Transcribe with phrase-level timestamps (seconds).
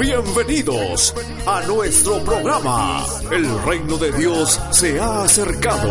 [0.00, 1.14] Bienvenidos
[1.46, 3.04] a nuestro programa.
[3.30, 5.90] El reino de Dios se ha acercado.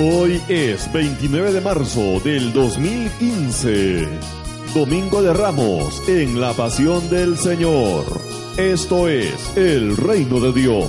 [0.00, 4.06] Hoy es 29 de marzo del 2015,
[4.78, 8.04] Domingo de Ramos en la Pasión del Señor.
[8.56, 10.88] Esto es el reino de Dios.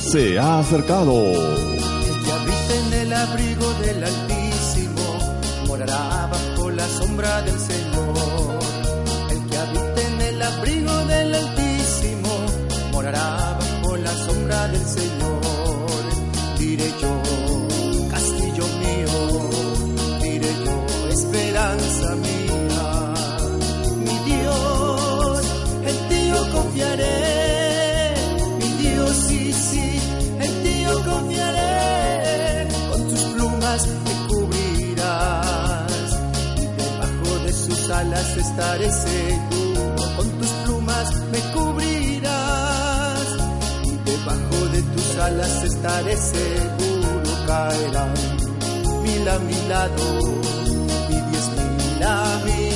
[0.00, 1.12] Se ha acercado.
[1.12, 5.18] El que habita en el abrigo del Altísimo
[5.66, 8.60] morará bajo la sombra del Señor.
[9.32, 12.30] El que habita en el abrigo del Altísimo
[12.92, 15.40] morará bajo la sombra del Señor.
[16.60, 17.22] Diré yo,
[18.08, 19.50] castillo mío,
[20.22, 22.35] diré yo, esperanza mía.
[26.76, 28.14] Confiaré.
[28.58, 30.00] Mi Dios, sí, sí,
[30.40, 32.68] en ti yo confiaré.
[32.90, 35.92] Con tus plumas me cubrirás.
[36.56, 40.16] Y debajo de sus alas estaré seguro.
[40.16, 43.26] Con tus plumas me cubrirás.
[43.84, 47.30] Y debajo de tus alas estaré seguro.
[47.46, 48.14] Caerán
[49.02, 50.18] mil a mi lado
[51.08, 52.75] y diez mil a mi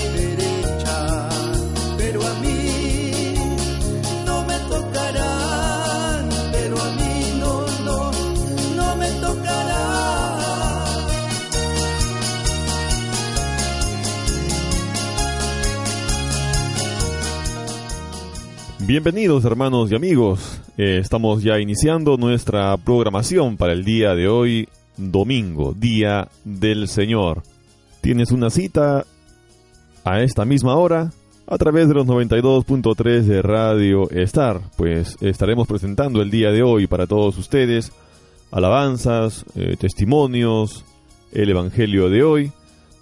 [18.90, 20.60] Bienvenidos hermanos y amigos.
[20.76, 27.44] Eh, estamos ya iniciando nuestra programación para el día de hoy, domingo, Día del Señor.
[28.00, 29.06] Tienes una cita
[30.02, 31.12] a esta misma hora
[31.46, 34.60] a través de los 92.3 de Radio Star.
[34.76, 37.92] Pues estaremos presentando el día de hoy para todos ustedes
[38.50, 40.84] alabanzas, eh, testimonios,
[41.30, 42.52] el Evangelio de hoy,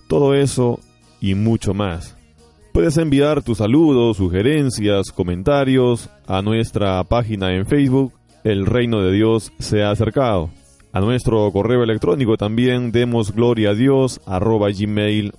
[0.06, 0.80] todo eso
[1.18, 2.17] y mucho más.
[2.78, 8.12] Puedes enviar tus saludos, sugerencias, comentarios a nuestra página en Facebook,
[8.44, 10.50] El Reino de Dios se ha acercado.
[10.92, 15.36] A nuestro correo electrónico también demos gloria a Dios gmail.com.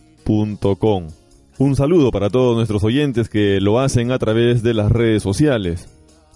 [1.59, 5.87] Un saludo para todos nuestros oyentes que lo hacen a través de las redes sociales,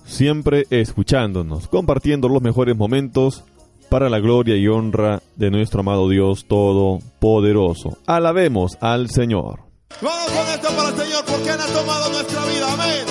[0.06, 3.44] siempre escuchándonos, compartiendo los mejores momentos
[3.90, 7.97] para la gloria y honra de nuestro amado Dios Todopoderoso.
[8.06, 9.73] Alabemos al Señor.
[10.01, 12.74] Vamos con esto para el Señor, porque Él ha tomado nuestra vida.
[12.74, 13.06] Amén.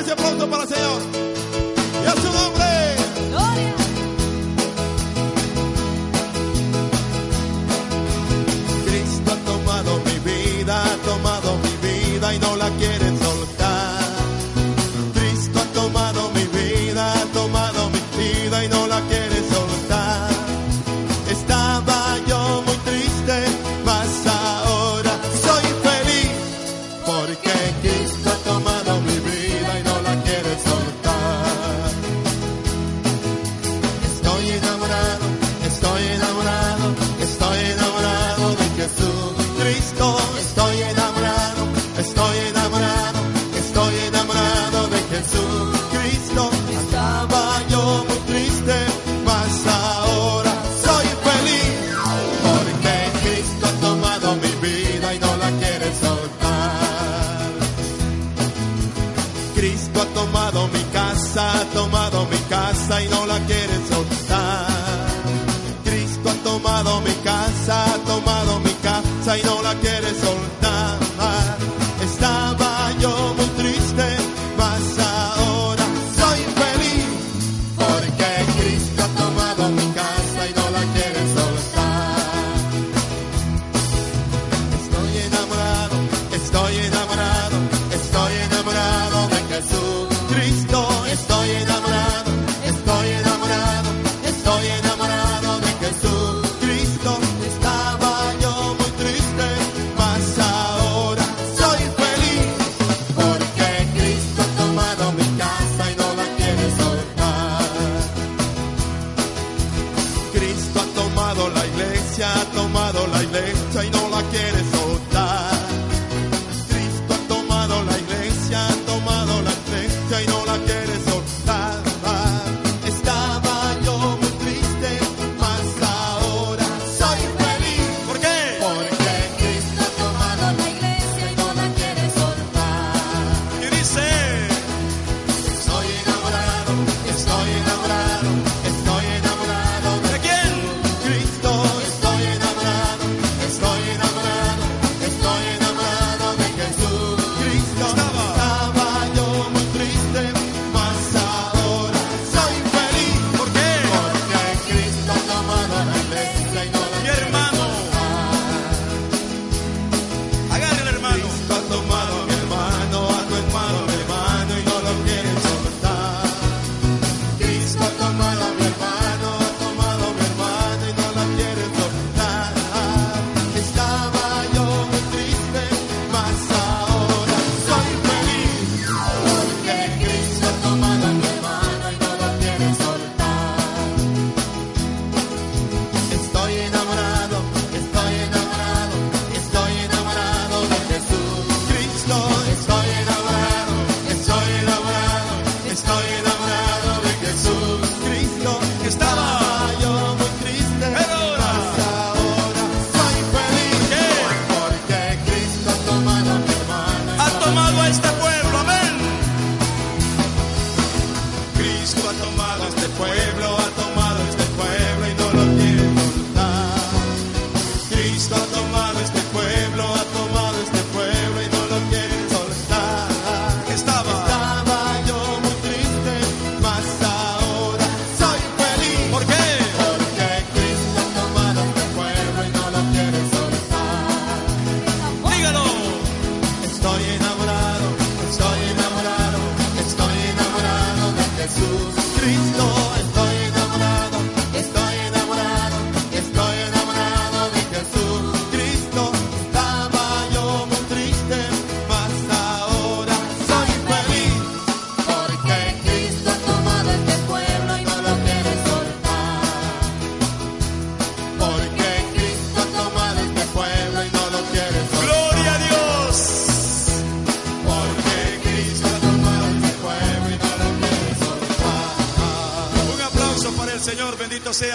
[0.00, 1.31] Ese aplauso para el Señor.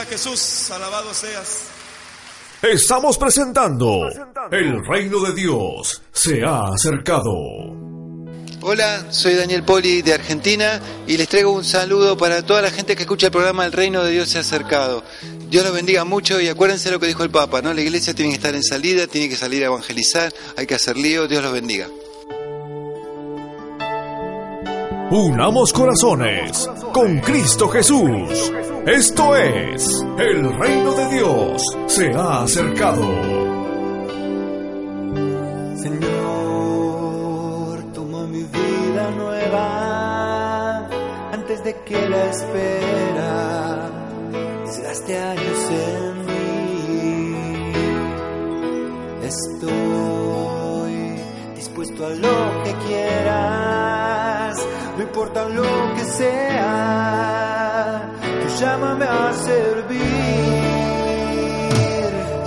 [0.10, 1.62] Jesús, alabado seas.
[2.62, 4.10] Estamos presentando
[4.52, 7.32] El reino de Dios se ha acercado.
[8.62, 12.96] Hola, soy Daniel Poli de Argentina y les traigo un saludo para toda la gente
[12.96, 15.04] que escucha el programa El reino de Dios se ha acercado.
[15.50, 17.74] Dios los bendiga mucho y acuérdense lo que dijo el Papa, ¿no?
[17.74, 20.98] La iglesia tiene que estar en salida, tiene que salir a evangelizar, hay que hacer
[20.98, 21.88] lío, Dios los bendiga.
[25.12, 28.52] Unamos corazones con Cristo Jesús.
[28.88, 29.86] Esto es,
[30.18, 33.27] el reino de Dios se ha acercado.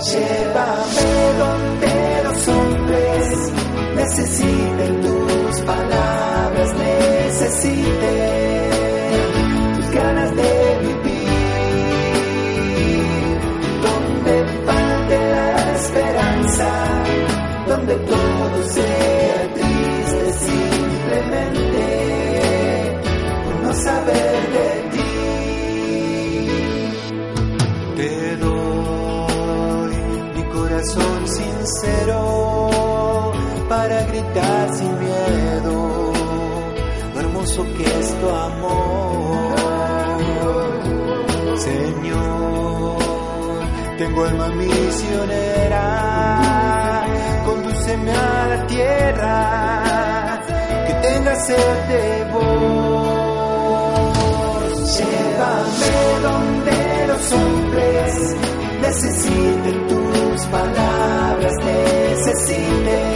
[0.03, 3.51] Llévame donde los hombres
[3.95, 4.60] necesiten
[37.75, 39.55] que es tu amor.
[41.57, 42.97] Señor,
[43.97, 45.85] tengo alma misionera,
[47.45, 50.41] condúceme a la tierra
[50.87, 52.51] que tenga sed de vos.
[54.97, 55.95] Llévame
[56.27, 56.77] donde
[57.07, 58.35] los hombres
[58.81, 63.11] necesiten tus palabras, necesiten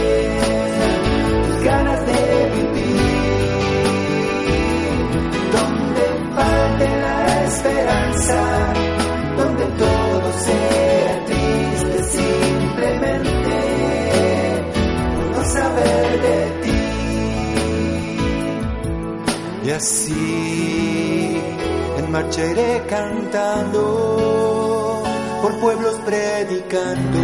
[19.76, 21.38] así
[21.98, 23.82] en marcha iré cantando
[25.42, 27.18] por pueblos predicando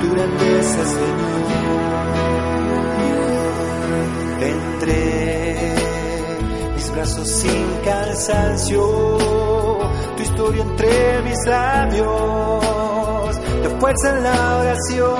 [0.00, 1.42] tu grandeza, Señor.
[4.40, 5.74] Entre
[6.74, 9.18] mis brazos sin cansancio,
[10.16, 15.14] tu historia entre mis labios, te fuerza en la oración.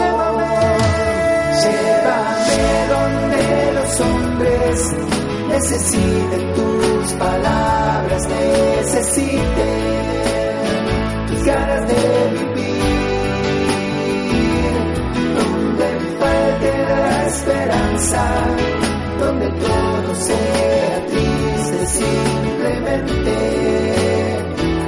[0.00, 0.78] Llévame,
[1.62, 3.13] llévame donde
[3.94, 4.92] los hombres
[5.48, 9.44] necesiten tus palabras, necesiten
[11.44, 11.94] ganas de
[12.32, 12.80] vivir,
[15.36, 15.86] donde
[16.18, 18.22] falte la esperanza,
[19.20, 23.34] donde todo sea triste simplemente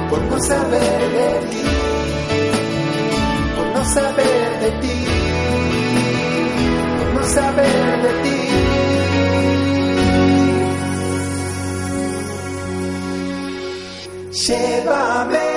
[0.09, 1.63] por no saber de ti,
[3.55, 5.05] por no saber de ti,
[6.97, 8.36] por no saber de ti.
[14.47, 15.47] Llévame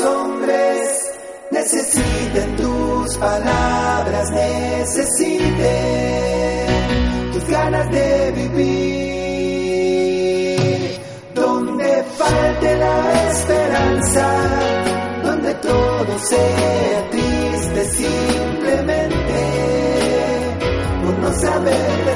[0.00, 1.10] hombres
[1.50, 5.52] necesiten tus palabras, necesiten
[7.32, 8.96] tus ganas de vivir.
[11.34, 14.26] Donde falte la esperanza,
[15.24, 19.42] donde todo sea triste simplemente
[21.02, 22.15] por no saber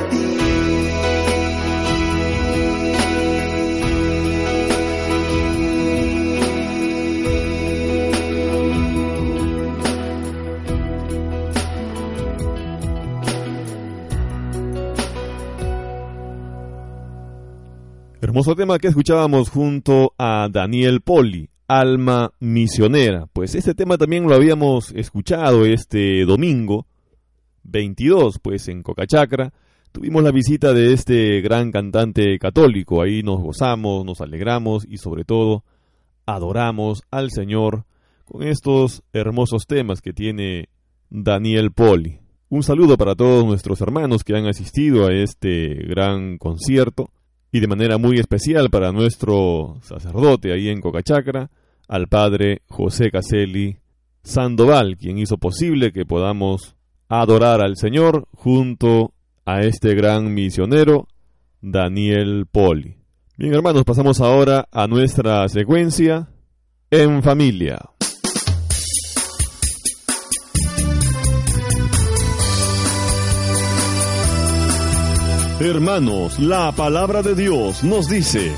[18.30, 23.26] Hermoso tema que escuchábamos junto a Daniel Poli, Alma Misionera.
[23.32, 26.86] Pues este tema también lo habíamos escuchado este domingo
[27.64, 29.52] 22, pues en Cocachacra.
[29.90, 33.02] Tuvimos la visita de este gran cantante católico.
[33.02, 35.64] Ahí nos gozamos, nos alegramos y sobre todo
[36.24, 37.84] adoramos al Señor
[38.26, 40.68] con estos hermosos temas que tiene
[41.08, 42.20] Daniel Poli.
[42.48, 47.10] Un saludo para todos nuestros hermanos que han asistido a este gran concierto
[47.52, 51.50] y de manera muy especial para nuestro sacerdote ahí en Cocachacra,
[51.88, 53.78] al padre José Caselli
[54.22, 56.76] Sandoval, quien hizo posible que podamos
[57.08, 59.12] adorar al Señor junto
[59.44, 61.08] a este gran misionero,
[61.60, 62.96] Daniel Poli.
[63.36, 66.28] Bien hermanos, pasamos ahora a nuestra secuencia
[66.90, 67.80] en familia.
[75.60, 78.50] Hermanos, la palabra de Dios nos dice,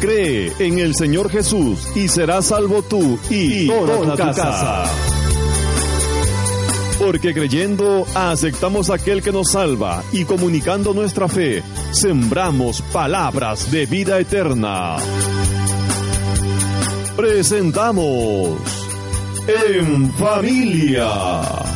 [0.00, 4.84] cree en el Señor Jesús y serás salvo tú y, toda, tu casa.
[7.00, 14.20] Porque creyendo aceptamos aquel que nos salva y comunicando nuestra fe, sembramos palabras de vida
[14.20, 14.98] eterna.
[17.16, 18.58] Presentamos
[19.48, 21.73] en familia.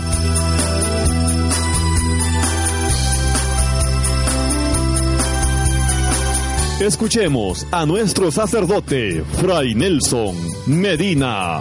[6.80, 10.36] Escuchemos a nuestro sacerdote, Fray Nelson
[10.68, 11.60] Medina.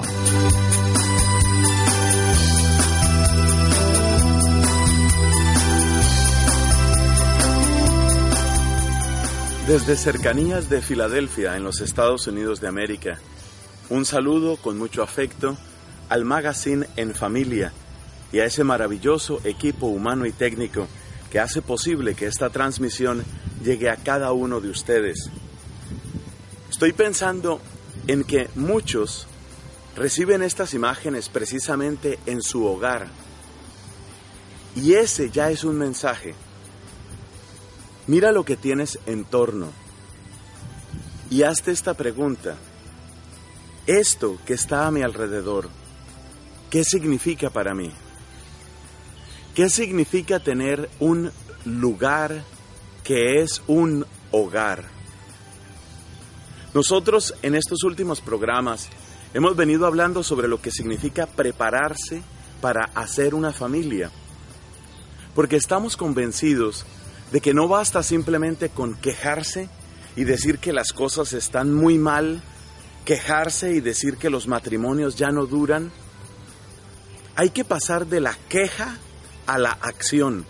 [9.65, 13.17] Desde cercanías de Filadelfia, en los Estados Unidos de América,
[13.89, 15.57] un saludo con mucho afecto
[16.09, 17.73] al magazine En Familia
[18.31, 20.87] y a ese maravilloso equipo humano y técnico
[21.31, 23.23] que hace posible que esta transmisión
[23.63, 25.29] llegue a cada uno de ustedes.
[26.69, 27.59] Estoy pensando
[28.07, 29.27] en que muchos
[29.95, 33.07] reciben estas imágenes precisamente en su hogar.
[34.75, 36.35] Y ese ya es un mensaje.
[38.05, 39.67] Mira lo que tienes en torno
[41.29, 42.55] y hazte esta pregunta.
[43.85, 45.69] Esto que está a mi alrededor,
[46.69, 47.91] ¿qué significa para mí?
[49.57, 51.31] ¿Qué significa tener un
[51.65, 52.43] lugar
[53.03, 54.83] que es un hogar?
[56.75, 58.87] Nosotros en estos últimos programas
[59.33, 62.21] hemos venido hablando sobre lo que significa prepararse
[62.61, 64.11] para hacer una familia.
[65.33, 66.85] Porque estamos convencidos
[67.31, 69.69] de que no basta simplemente con quejarse
[70.15, 72.43] y decir que las cosas están muy mal,
[73.05, 75.91] quejarse y decir que los matrimonios ya no duran.
[77.35, 78.99] Hay que pasar de la queja
[79.47, 80.45] a la acción.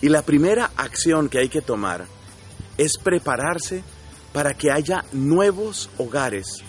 [0.00, 2.06] Y la primera acción que hay que tomar
[2.78, 3.82] es prepararse
[4.32, 6.62] para que haya nuevos hogares,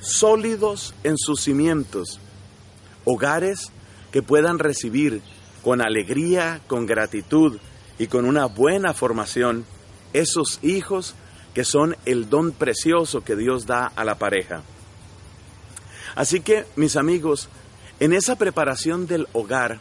[0.00, 2.20] sólidos en sus cimientos,
[3.04, 3.72] hogares
[4.12, 5.22] que puedan recibir
[5.62, 7.58] con alegría, con gratitud
[7.98, 9.64] y con una buena formación
[10.12, 11.14] esos hijos
[11.54, 14.62] que son el don precioso que Dios da a la pareja.
[16.14, 17.48] Así que, mis amigos,
[18.00, 19.80] en esa preparación del hogar,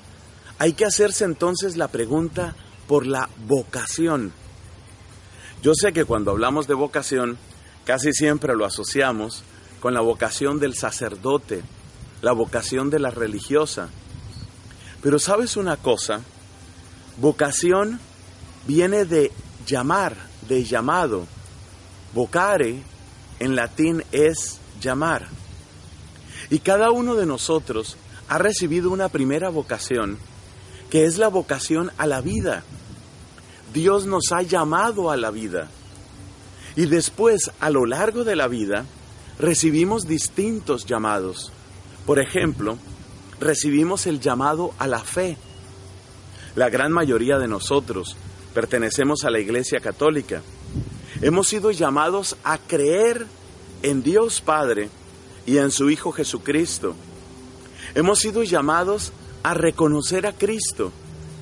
[0.60, 2.54] hay que hacerse entonces la pregunta
[2.86, 4.34] por la vocación.
[5.64, 7.38] Yo sé que cuando hablamos de vocación,
[7.86, 9.44] casi siempre lo asociamos
[9.80, 11.64] con la vocación del sacerdote,
[12.22, 13.90] la vocación de la religiosa.
[15.02, 16.22] Pero sabes una cosa,
[17.18, 18.02] vocación
[18.68, 19.32] viene de
[19.66, 20.18] llamar,
[20.50, 21.26] de llamado.
[22.14, 22.82] Vocare
[23.40, 25.28] en latín es llamar.
[26.50, 27.96] Y cada uno de nosotros
[28.28, 30.18] ha recibido una primera vocación
[30.90, 32.64] que es la vocación a la vida.
[33.74, 35.70] Dios nos ha llamado a la vida.
[36.76, 38.86] Y después, a lo largo de la vida,
[39.38, 41.52] recibimos distintos llamados.
[42.06, 42.78] Por ejemplo,
[43.40, 45.38] recibimos el llamado a la fe.
[46.56, 48.16] La gran mayoría de nosotros
[48.54, 50.42] pertenecemos a la Iglesia Católica.
[51.22, 53.28] Hemos sido llamados a creer
[53.84, 54.90] en Dios Padre
[55.46, 56.96] y en su Hijo Jesucristo.
[57.96, 59.12] Hemos sido llamados
[59.44, 60.92] a reconocer a Cristo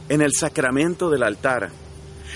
[0.10, 1.72] en el sacramento del altar.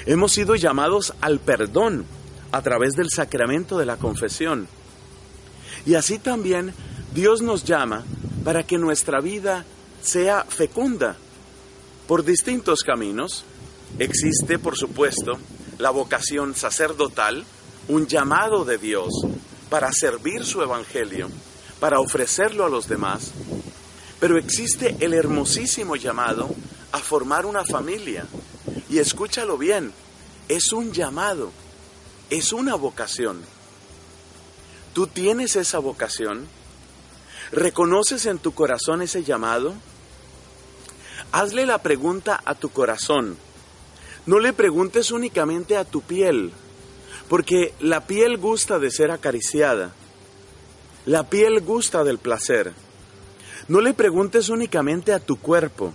[0.05, 2.05] Hemos sido llamados al perdón
[2.51, 4.67] a través del sacramento de la confesión.
[5.85, 6.73] Y así también
[7.13, 8.03] Dios nos llama
[8.43, 9.65] para que nuestra vida
[10.01, 11.15] sea fecunda
[12.07, 13.45] por distintos caminos.
[13.99, 15.37] Existe, por supuesto,
[15.77, 17.45] la vocación sacerdotal,
[17.87, 19.09] un llamado de Dios
[19.69, 21.29] para servir su evangelio,
[21.79, 23.31] para ofrecerlo a los demás,
[24.21, 26.47] pero existe el hermosísimo llamado
[26.91, 28.27] a formar una familia.
[28.87, 29.91] Y escúchalo bien,
[30.47, 31.51] es un llamado.
[32.29, 33.41] es una vocación.
[34.93, 36.47] ¿Tú tienes esa vocación?
[37.51, 39.73] ¿Reconoces en tu corazón ese llamado?
[41.31, 43.37] Hazle la pregunta a tu corazón.
[44.27, 46.53] No le preguntes únicamente a tu piel,
[47.27, 49.93] porque la piel gusta de ser acariciada.
[51.05, 52.73] La piel gusta del placer.
[53.67, 55.93] No le preguntes únicamente a tu cuerpo.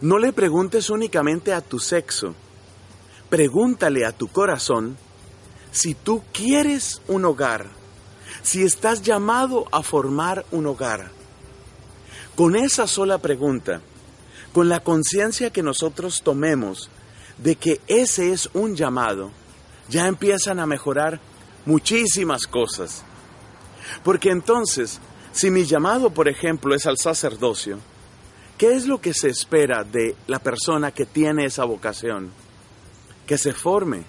[0.00, 2.34] No le preguntes únicamente a tu sexo.
[3.28, 4.96] Pregúntale a tu corazón
[5.72, 7.66] si tú quieres un hogar,
[8.42, 11.10] si estás llamado a formar un hogar.
[12.34, 13.80] Con esa sola pregunta,
[14.52, 16.90] con la conciencia que nosotros tomemos
[17.38, 19.30] de que ese es un llamado,
[19.88, 21.20] ya empiezan a mejorar
[21.66, 23.04] muchísimas cosas.
[24.02, 25.00] Porque entonces,
[25.32, 27.78] si mi llamado, por ejemplo, es al sacerdocio,
[28.58, 32.30] ¿qué es lo que se espera de la persona que tiene esa vocación?
[33.26, 34.04] Que se forme,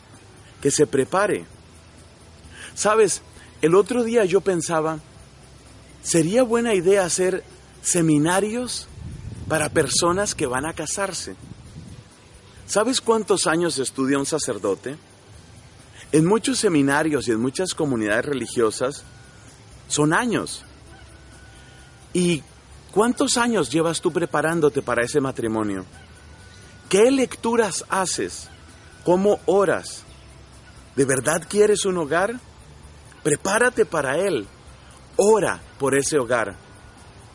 [0.61, 1.45] que se prepare.
[2.73, 3.21] Sabes,
[3.61, 4.99] el otro día yo pensaba,
[6.01, 7.43] sería buena idea hacer
[7.81, 8.87] seminarios
[9.47, 11.35] para personas que van a casarse.
[12.65, 14.95] ¿Sabes cuántos años estudia un sacerdote?
[16.11, 19.03] En muchos seminarios y en muchas comunidades religiosas
[19.87, 20.63] son años.
[22.13, 22.43] ¿Y
[22.91, 25.85] cuántos años llevas tú preparándote para ese matrimonio?
[26.89, 28.49] ¿Qué lecturas haces?
[29.05, 30.03] ¿Cómo oras?
[30.95, 32.39] ¿De verdad quieres un hogar?
[33.23, 34.47] Prepárate para él.
[35.15, 36.55] Ora por ese hogar.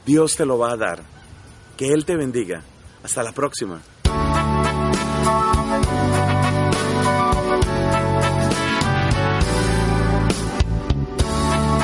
[0.04, 1.02] Dios te lo va a dar.
[1.76, 2.62] Que Él te bendiga.
[3.02, 3.80] Hasta la próxima.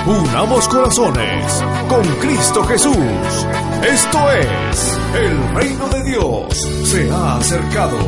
[0.05, 2.97] Unamos corazones con Cristo Jesús.
[3.89, 6.59] Esto es, el reino de Dios
[6.91, 7.99] se ha acercado.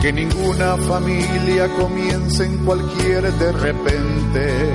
[0.00, 4.74] Que ninguna familia comience en cualquier de repente.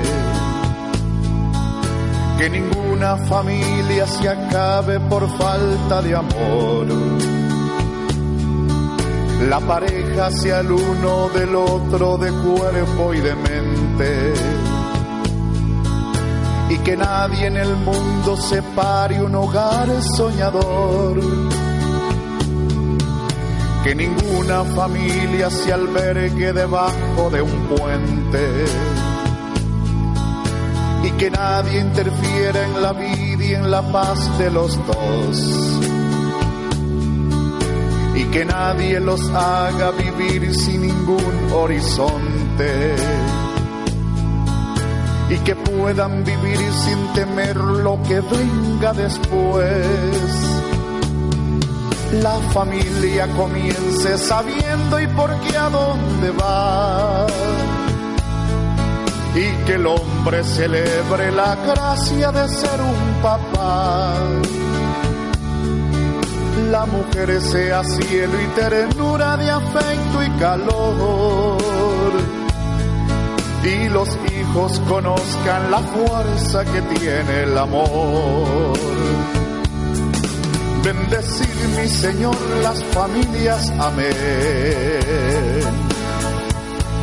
[2.38, 6.86] Que ninguna familia se acabe por falta de amor.
[9.48, 14.29] La pareja sea el uno del otro de cuerpo y de mente
[16.70, 21.20] y que nadie en el mundo separe un hogar soñador.
[23.82, 28.64] Que ninguna familia se albergue debajo de un puente
[31.02, 35.80] y que nadie interfiera en la vida y en la paz de los dos.
[38.14, 42.94] Y que nadie los haga vivir sin ningún horizonte
[45.30, 49.86] y que puedan vivir sin temer lo que venga después.
[52.22, 57.26] La familia comience sabiendo y por qué a dónde va.
[59.32, 64.14] Y que el hombre celebre la gracia de ser un papá.
[66.72, 71.60] La mujer sea cielo y ternura de afecto y calor.
[73.62, 74.08] Y los
[74.54, 78.78] conozcan la fuerza que tiene el amor.
[80.82, 84.10] Bendecir mi Señor las familias, amén.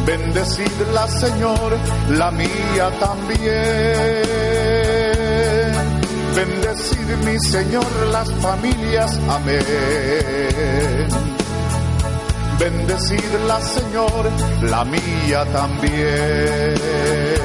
[0.06, 1.78] Bendecirla Señor,
[2.10, 4.24] la mía también.
[6.36, 11.08] Bendecir mi Señor las familias, amén
[12.60, 14.32] bendecirla Señor,
[14.64, 17.37] la mía también.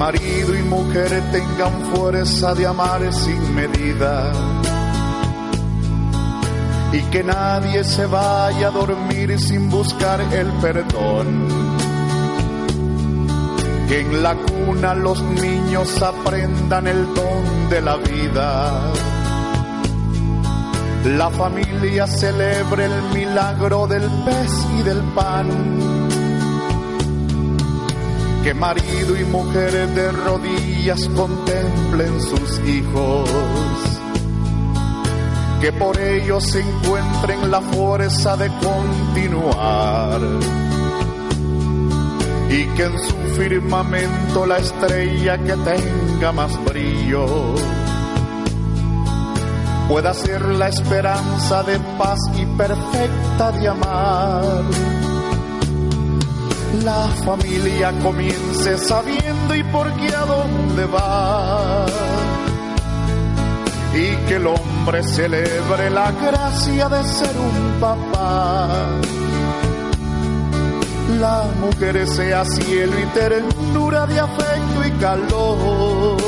[0.00, 4.32] Marido y mujer tengan fuerza de amar sin medida
[6.90, 11.48] y que nadie se vaya a dormir sin buscar el perdón.
[13.88, 18.92] Que en la cuna los niños aprendan el don de la vida.
[21.04, 25.89] La familia celebre el milagro del pez y del pan.
[28.42, 33.28] Que marido y mujer de rodillas contemplen sus hijos
[35.60, 40.20] que por ellos encuentren la fuerza de continuar
[42.48, 47.54] y que en su firmamento la estrella que tenga más brillo
[49.88, 55.09] pueda ser la esperanza de paz y perfecta de amar.
[56.84, 61.86] La familia comience sabiendo y por qué a dónde va.
[63.94, 68.86] Y que el hombre celebre la gracia de ser un papá.
[71.18, 76.20] La mujer sea cielo y ternura de afecto y calor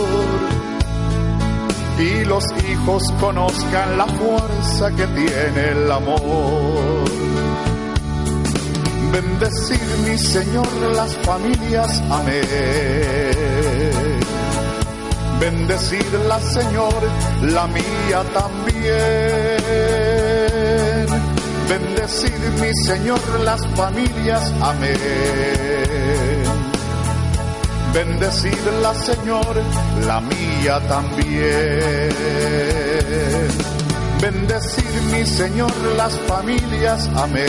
[2.03, 7.05] y los hijos conozcan la fuerza que tiene el amor.
[9.13, 12.43] Bendecir mi Señor las familias, amén.
[15.39, 17.03] Bendecirla Señor,
[17.43, 18.83] la mía también.
[21.69, 25.43] Bendecir mi Señor las familias, amén
[27.93, 29.63] bendecirla Señor,
[30.07, 32.72] la mía también.
[34.33, 37.45] Bendecir mi Señor las familias, amén.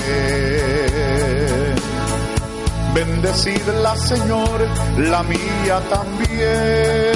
[2.93, 4.67] Bendecirla Señor,
[4.97, 7.13] la mía también.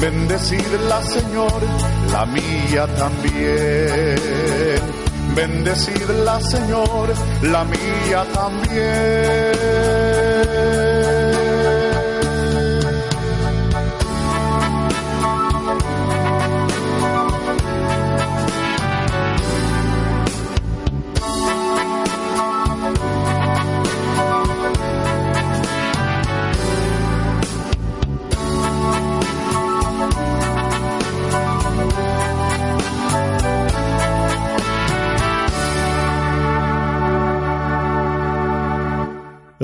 [0.00, 1.62] Bendecirla, Señor,
[2.12, 4.16] la mía también.
[5.34, 10.13] Bendecirla, Señor, la mía también.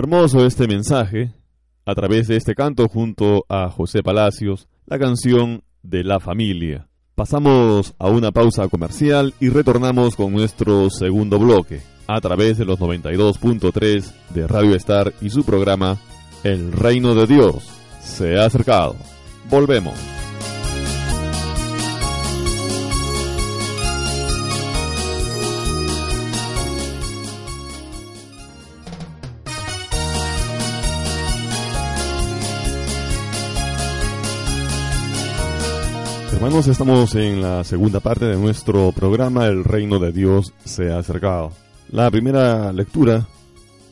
[0.03, 1.35] Hermoso este mensaje,
[1.85, 6.89] a través de este canto junto a José Palacios, la canción de la familia.
[7.15, 12.79] Pasamos a una pausa comercial y retornamos con nuestro segundo bloque, a través de los
[12.79, 15.99] 92.3 de Radio Star y su programa
[16.45, 17.69] El Reino de Dios
[18.01, 18.97] se ha acercado.
[19.51, 20.20] Volvemos.
[36.41, 40.99] Hermanos, estamos en la segunda parte de nuestro programa El reino de Dios se ha
[40.99, 41.53] acercado.
[41.91, 43.27] La primera lectura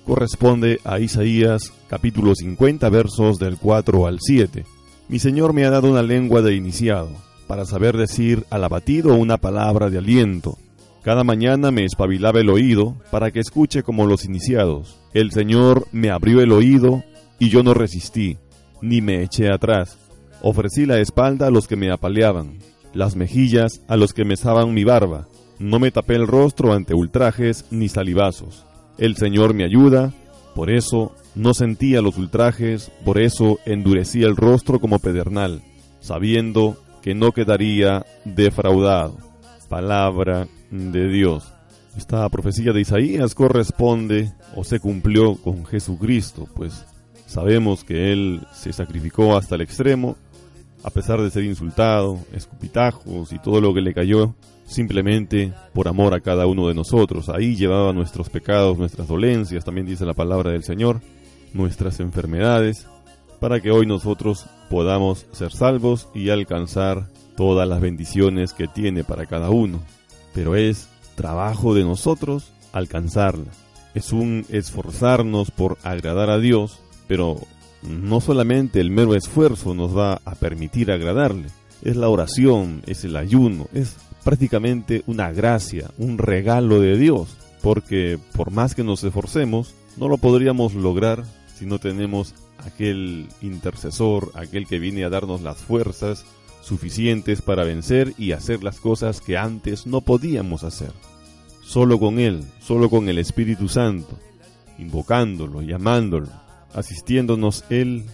[0.06, 4.64] corresponde a Isaías capítulo 50 versos del 4 al 7.
[5.10, 7.10] Mi Señor me ha dado una lengua de iniciado,
[7.46, 10.56] para saber decir al abatido una palabra de aliento.
[11.02, 14.98] Cada mañana me espabilaba el oído para que escuche como los iniciados.
[15.12, 17.04] El Señor me abrió el oído
[17.38, 18.38] y yo no resistí,
[18.80, 19.98] ni me eché atrás
[20.42, 22.58] Ofrecí la espalda a los que me apaleaban,
[22.94, 25.26] las mejillas a los que mesaban mi barba.
[25.58, 28.64] No me tapé el rostro ante ultrajes ni salivazos.
[28.98, 30.12] El Señor me ayuda,
[30.54, 35.62] por eso no sentía los ultrajes, por eso endurecía el rostro como pedernal,
[36.00, 39.16] sabiendo que no quedaría defraudado.
[39.68, 41.52] Palabra de Dios.
[41.96, 46.84] Esta profecía de Isaías corresponde o se cumplió con Jesucristo, pues
[47.26, 50.16] sabemos que Él se sacrificó hasta el extremo
[50.82, 54.34] a pesar de ser insultado, escupitajos y todo lo que le cayó,
[54.66, 57.28] simplemente por amor a cada uno de nosotros.
[57.28, 61.00] Ahí llevaba nuestros pecados, nuestras dolencias, también dice la palabra del Señor,
[61.54, 62.86] nuestras enfermedades,
[63.40, 69.26] para que hoy nosotros podamos ser salvos y alcanzar todas las bendiciones que tiene para
[69.26, 69.80] cada uno.
[70.34, 73.50] Pero es trabajo de nosotros alcanzarla.
[73.94, 77.38] Es un esforzarnos por agradar a Dios, pero
[77.82, 81.48] no solamente el mero esfuerzo nos va a permitir agradarle,
[81.82, 88.18] es la oración, es el ayuno, es prácticamente una gracia, un regalo de Dios, porque
[88.34, 94.66] por más que nos esforcemos, no lo podríamos lograr si no tenemos aquel intercesor, aquel
[94.66, 96.24] que viene a darnos las fuerzas
[96.62, 100.92] suficientes para vencer y hacer las cosas que antes no podíamos hacer.
[101.62, 104.18] Solo con Él, solo con el Espíritu Santo,
[104.78, 106.28] invocándolo, llamándolo,
[106.74, 108.04] asistiéndonos Él,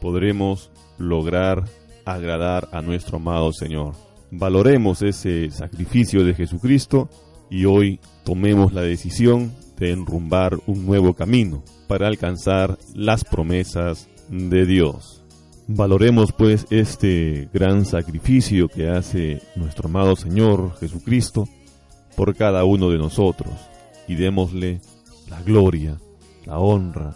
[0.00, 1.64] podremos lograr
[2.04, 3.94] agradar a nuestro amado Señor.
[4.30, 7.08] Valoremos ese sacrificio de Jesucristo
[7.50, 14.66] y hoy tomemos la decisión de enrumbar un nuevo camino para alcanzar las promesas de
[14.66, 15.24] Dios.
[15.66, 21.48] Valoremos pues este gran sacrificio que hace nuestro amado Señor Jesucristo
[22.16, 23.52] por cada uno de nosotros
[24.06, 24.80] y démosle
[25.28, 25.96] la gloria,
[26.44, 27.14] la honra,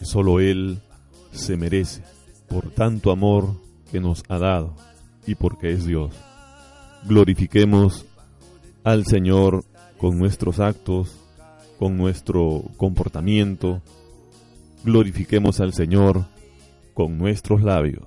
[0.00, 0.80] que solo Él
[1.30, 2.02] se merece
[2.48, 3.54] por tanto amor
[3.92, 4.74] que nos ha dado
[5.26, 6.12] y porque es Dios.
[7.04, 8.06] Glorifiquemos
[8.82, 9.64] al Señor
[9.98, 11.14] con nuestros actos,
[11.78, 13.82] con nuestro comportamiento.
[14.84, 16.24] Glorifiquemos al Señor
[16.94, 18.04] con nuestros labios.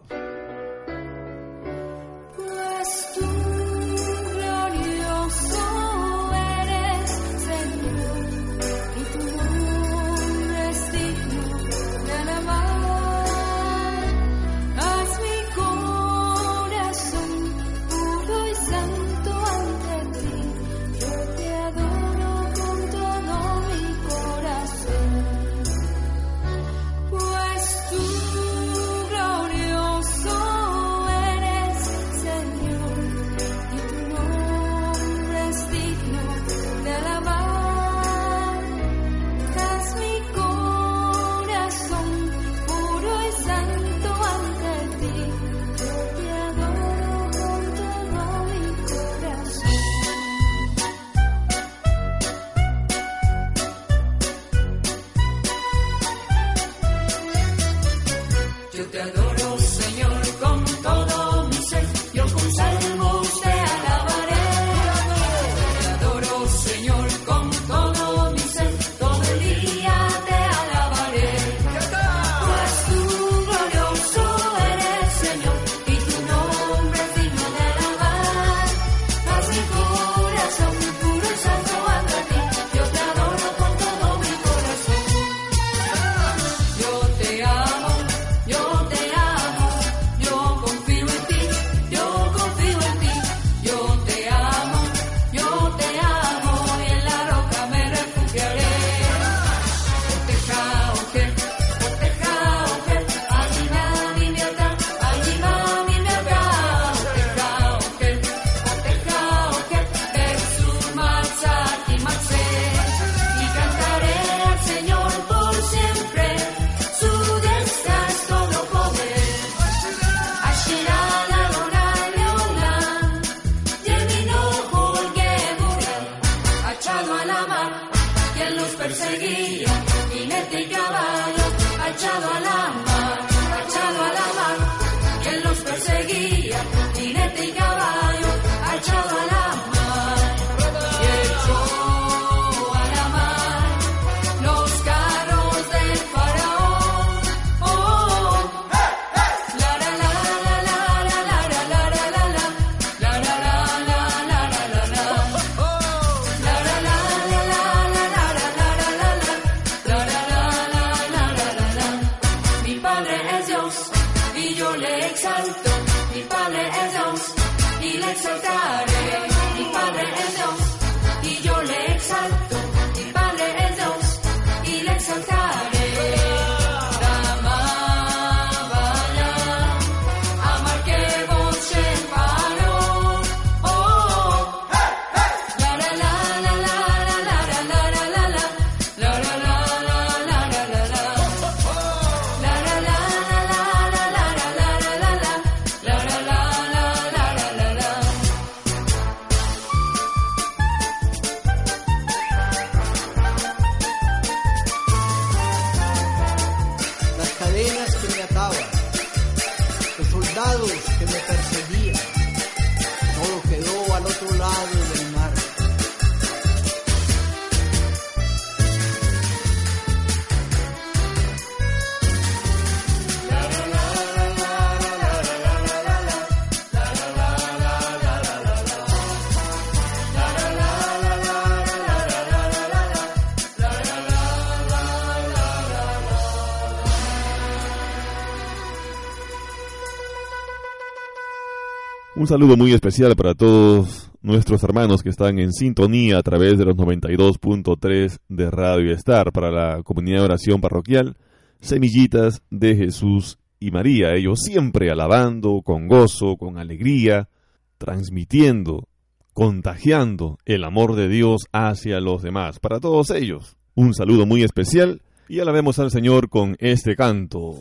[242.33, 246.75] Saludo muy especial para todos nuestros hermanos que están en sintonía a través de los
[246.75, 251.15] 92.3 de Radio Star para la comunidad de oración parroquial,
[251.61, 254.15] Semillitas de Jesús y María.
[254.15, 257.29] Ellos siempre alabando con gozo, con alegría,
[257.77, 258.87] transmitiendo,
[259.33, 262.59] contagiando el amor de Dios hacia los demás.
[262.59, 267.59] Para todos ellos, un saludo muy especial y alabemos al Señor con este canto.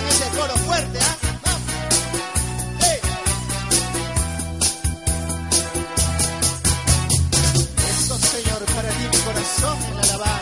[0.00, 0.50] Necesitan
[1.00, 1.16] ¿ah?
[8.32, 10.41] Señor, para ti mi corazón en la.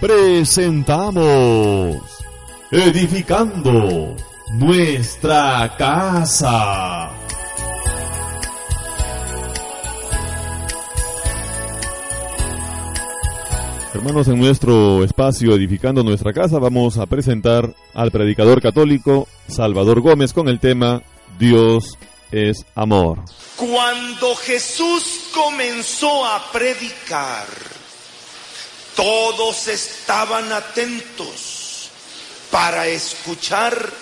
[0.00, 1.96] Presentamos
[2.70, 4.14] Edificando
[4.52, 7.10] nuestra casa.
[13.92, 20.32] Hermanos, en nuestro espacio Edificando nuestra casa vamos a presentar al predicador católico Salvador Gómez
[20.32, 21.02] con el tema
[21.40, 21.98] Dios
[22.30, 23.18] es amor.
[23.56, 27.46] Cuando Jesús comenzó a predicar,
[28.98, 31.88] todos estaban atentos
[32.50, 33.92] para escuchar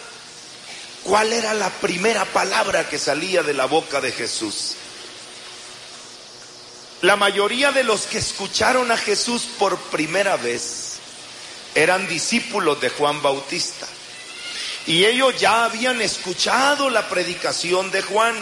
[1.02, 4.72] cuál era la primera palabra que salía de la boca de Jesús.
[7.02, 10.94] La mayoría de los que escucharon a Jesús por primera vez
[11.74, 13.86] eran discípulos de Juan Bautista.
[14.86, 18.34] Y ellos ya habían escuchado la predicación de Juan.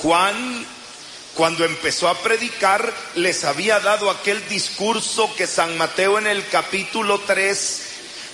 [0.00, 0.64] Juan,
[1.36, 7.20] cuando empezó a predicar, les había dado aquel discurso que San Mateo en el capítulo
[7.20, 7.82] 3,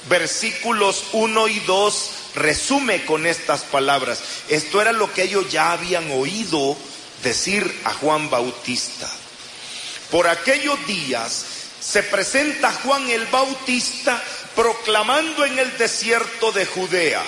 [0.09, 4.21] versículos 1 y 2, resume con estas palabras.
[4.49, 6.77] Esto era lo que ellos ya habían oído
[7.25, 9.11] decir a Juan Bautista.
[10.11, 11.45] Por aquellos días
[11.81, 14.23] se presenta Juan el Bautista
[14.55, 17.23] proclamando en el desierto de Judea,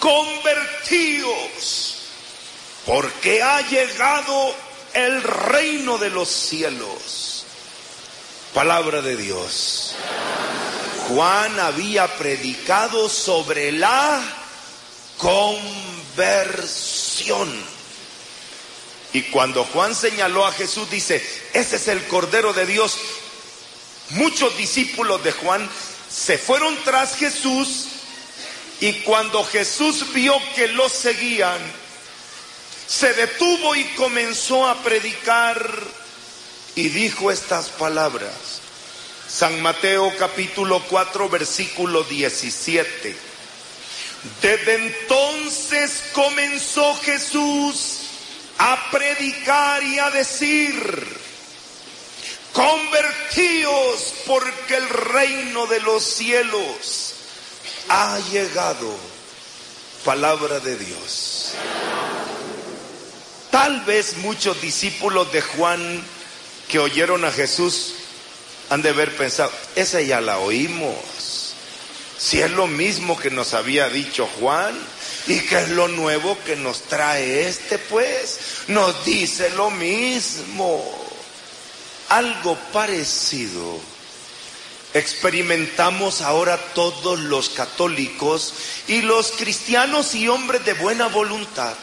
[0.00, 1.97] convertíos,
[2.88, 4.54] porque ha llegado
[4.94, 7.44] el reino de los cielos.
[8.54, 9.94] Palabra de Dios.
[11.06, 14.22] Juan había predicado sobre la
[15.18, 15.78] conversión.
[19.12, 21.22] Y cuando Juan señaló a Jesús, dice,
[21.52, 22.96] ese es el Cordero de Dios.
[24.10, 25.68] Muchos discípulos de Juan
[26.10, 27.84] se fueron tras Jesús
[28.80, 31.58] y cuando Jesús vio que lo seguían,
[32.88, 35.70] se detuvo y comenzó a predicar
[36.74, 38.32] y dijo estas palabras.
[39.28, 43.14] San Mateo capítulo 4 versículo 17.
[44.40, 47.98] Desde entonces comenzó Jesús
[48.56, 50.74] a predicar y a decir,
[52.54, 57.12] convertíos porque el reino de los cielos
[57.90, 58.96] ha llegado.
[60.04, 61.52] Palabra de Dios.
[63.50, 66.02] Tal vez muchos discípulos de Juan
[66.68, 67.94] que oyeron a Jesús
[68.70, 71.54] han de haber pensado, esa ya la oímos.
[72.18, 74.76] Si es lo mismo que nos había dicho Juan,
[75.26, 77.78] ¿y qué es lo nuevo que nos trae este?
[77.78, 78.38] Pues
[78.68, 80.84] nos dice lo mismo.
[82.10, 83.80] Algo parecido
[84.94, 88.54] experimentamos ahora todos los católicos
[88.86, 91.74] y los cristianos y hombres de buena voluntad.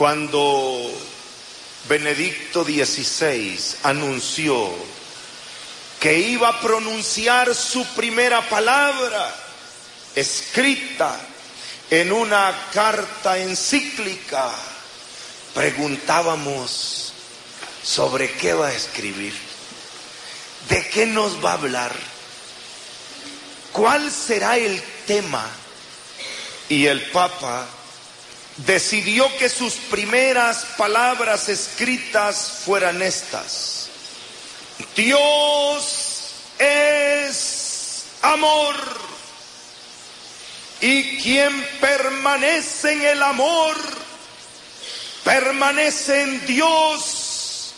[0.00, 0.90] Cuando
[1.86, 4.70] Benedicto XVI anunció
[6.00, 9.30] que iba a pronunciar su primera palabra
[10.14, 11.20] escrita
[11.90, 14.50] en una carta encíclica,
[15.52, 17.12] preguntábamos
[17.84, 19.34] sobre qué va a escribir,
[20.70, 21.94] de qué nos va a hablar,
[23.70, 25.46] cuál será el tema.
[26.70, 27.68] Y el Papa
[28.66, 33.88] decidió que sus primeras palabras escritas fueran estas.
[34.96, 38.74] Dios es amor.
[40.80, 43.76] Y quien permanece en el amor,
[45.24, 47.74] permanece en Dios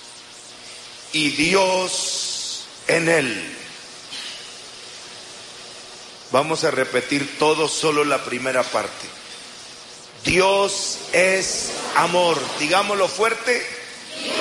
[1.12, 3.56] y Dios en él.
[6.30, 9.21] Vamos a repetir todo solo la primera parte.
[10.24, 12.40] Dios es amor.
[12.58, 13.66] Digámoslo fuerte.
[14.22, 14.36] Dios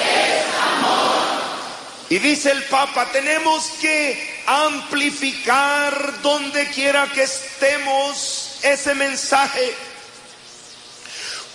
[0.00, 0.44] es
[0.76, 1.22] amor.
[2.08, 9.74] Y dice el Papa, tenemos que amplificar donde quiera que estemos ese mensaje.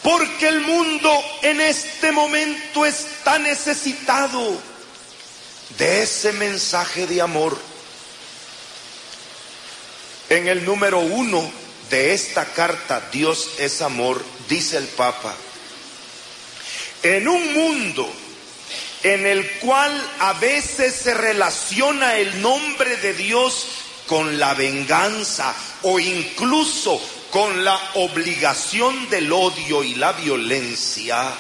[0.03, 4.57] Porque el mundo en este momento está necesitado
[5.77, 7.57] de ese mensaje de amor.
[10.29, 11.49] En el número uno
[11.89, 15.33] de esta carta, Dios es amor, dice el Papa,
[17.03, 18.11] en un mundo
[19.03, 23.67] en el cual a veces se relaciona el nombre de Dios
[24.07, 31.33] con la venganza o incluso con la obligación del odio y la violencia,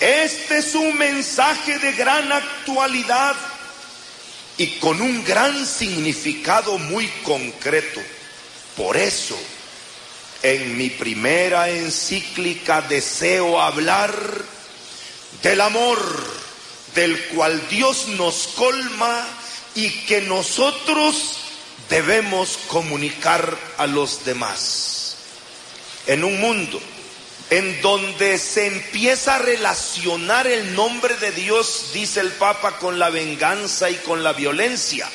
[0.00, 3.34] este es un mensaje de gran actualidad
[4.56, 8.00] y con un gran significado muy concreto.
[8.78, 9.36] Por eso,
[10.40, 14.14] en mi primera encíclica deseo hablar
[15.42, 15.98] del amor
[16.94, 19.26] del cual Dios nos colma
[19.74, 21.38] y que nosotros
[21.90, 25.16] debemos comunicar a los demás.
[26.06, 26.80] En un mundo
[27.50, 33.10] en donde se empieza a relacionar el nombre de Dios, dice el Papa, con la
[33.10, 35.10] venganza y con la violencia.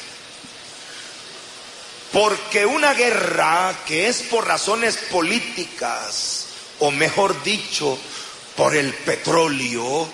[2.13, 6.45] Porque una guerra que es por razones políticas,
[6.77, 7.97] o mejor dicho,
[8.55, 10.07] por el petróleo,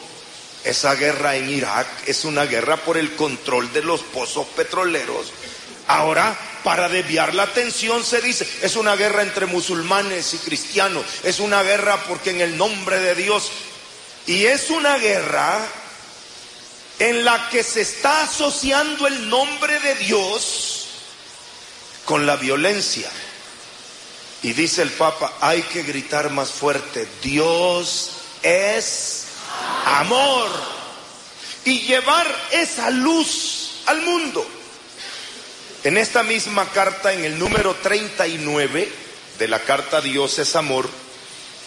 [0.64, 5.34] esa guerra en Irak es una guerra por el control de los pozos petroleros.
[5.88, 11.42] Ahora, para desviar la atención se dice, es una guerra entre musulmanes y cristianos, es
[11.42, 13.52] una guerra porque en el nombre de Dios,
[14.26, 15.60] y es una guerra
[17.00, 20.79] en la que se está asociando el nombre de Dios
[22.10, 23.08] con la violencia.
[24.42, 29.26] Y dice el Papa, hay que gritar más fuerte, Dios es
[29.86, 30.50] amor.
[31.66, 34.44] Y llevar esa luz al mundo.
[35.84, 38.92] En esta misma carta, en el número 39
[39.38, 40.90] de la carta Dios es amor,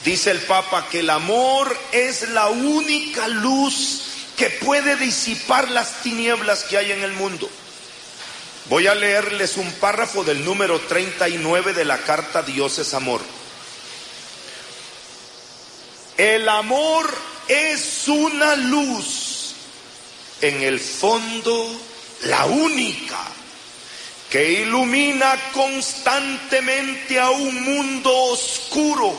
[0.05, 4.03] dice el Papa que el amor es la única luz
[4.37, 7.49] que puede disipar las tinieblas que hay en el mundo.
[8.67, 13.21] Voy a leerles un párrafo del número 39 de la carta Dios es amor.
[16.17, 17.13] El amor
[17.49, 19.55] es una luz
[20.41, 21.81] en el fondo
[22.23, 23.19] la única
[24.31, 29.13] que ilumina constantemente a un mundo oscuro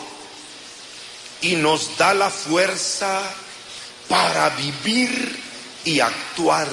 [1.41, 3.21] y nos da la fuerza
[4.07, 5.39] para vivir
[5.83, 6.67] y actuar.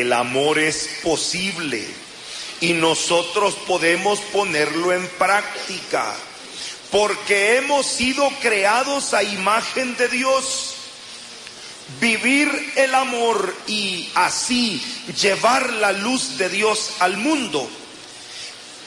[0.00, 1.86] El amor es posible
[2.62, 6.14] y nosotros podemos ponerlo en práctica
[6.90, 10.76] porque hemos sido creados a imagen de Dios.
[12.00, 14.82] Vivir el amor y así
[15.20, 17.68] llevar la luz de Dios al mundo.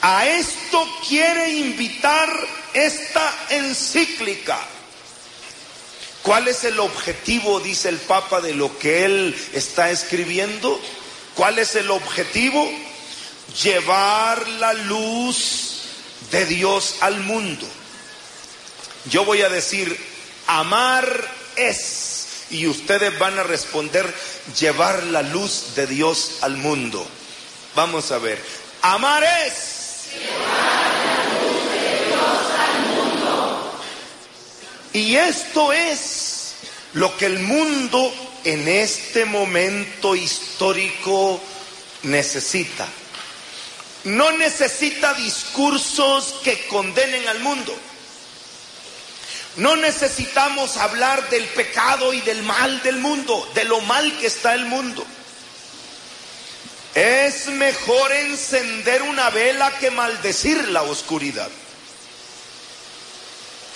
[0.00, 2.28] A esto quiere invitar
[2.74, 4.58] esta encíclica.
[6.26, 10.80] ¿Cuál es el objetivo, dice el Papa, de lo que él está escribiendo?
[11.36, 12.66] ¿Cuál es el objetivo?
[13.62, 15.82] Llevar la luz
[16.30, 17.66] de Dios al mundo.
[19.10, 19.96] Yo voy a decir,
[20.46, 21.06] amar
[21.56, 24.12] es y ustedes van a responder
[24.58, 27.06] llevar la luz de Dios al mundo.
[27.74, 28.42] Vamos a ver.
[28.80, 33.80] Amar es llevar la luz de Dios al mundo.
[34.94, 36.54] Y esto es
[36.94, 38.10] lo que el mundo
[38.46, 41.40] en este momento histórico
[42.04, 42.86] necesita.
[44.04, 47.76] No necesita discursos que condenen al mundo.
[49.56, 54.54] No necesitamos hablar del pecado y del mal del mundo, de lo mal que está
[54.54, 55.04] el mundo.
[56.94, 61.48] Es mejor encender una vela que maldecir la oscuridad.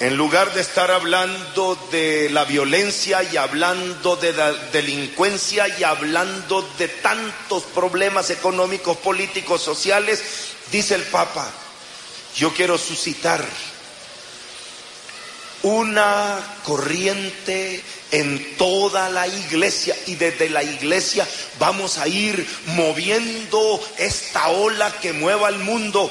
[0.01, 6.66] En lugar de estar hablando de la violencia y hablando de la delincuencia y hablando
[6.78, 10.22] de tantos problemas económicos, políticos, sociales,
[10.72, 11.53] dice el Papa,
[12.34, 13.44] yo quiero suscitar
[15.64, 21.28] una corriente en toda la iglesia y desde la iglesia
[21.59, 26.11] vamos a ir moviendo esta ola que mueva al mundo,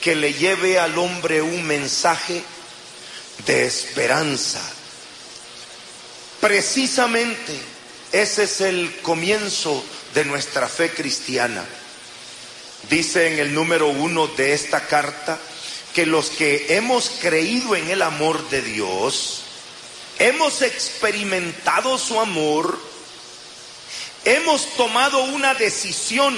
[0.00, 2.42] que le lleve al hombre un mensaje
[3.44, 4.60] de esperanza.
[6.40, 7.58] Precisamente
[8.12, 9.84] ese es el comienzo
[10.14, 11.64] de nuestra fe cristiana.
[12.88, 15.38] Dice en el número uno de esta carta,
[15.96, 19.40] que los que hemos creído en el amor de Dios,
[20.18, 22.78] hemos experimentado su amor,
[24.26, 26.36] hemos tomado una decisión.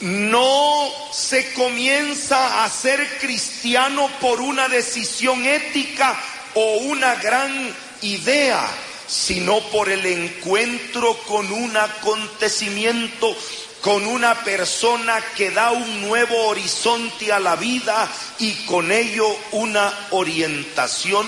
[0.00, 6.18] No se comienza a ser cristiano por una decisión ética
[6.54, 8.64] o una gran idea,
[9.08, 13.36] sino por el encuentro con un acontecimiento
[13.80, 20.08] con una persona que da un nuevo horizonte a la vida y con ello una
[20.10, 21.26] orientación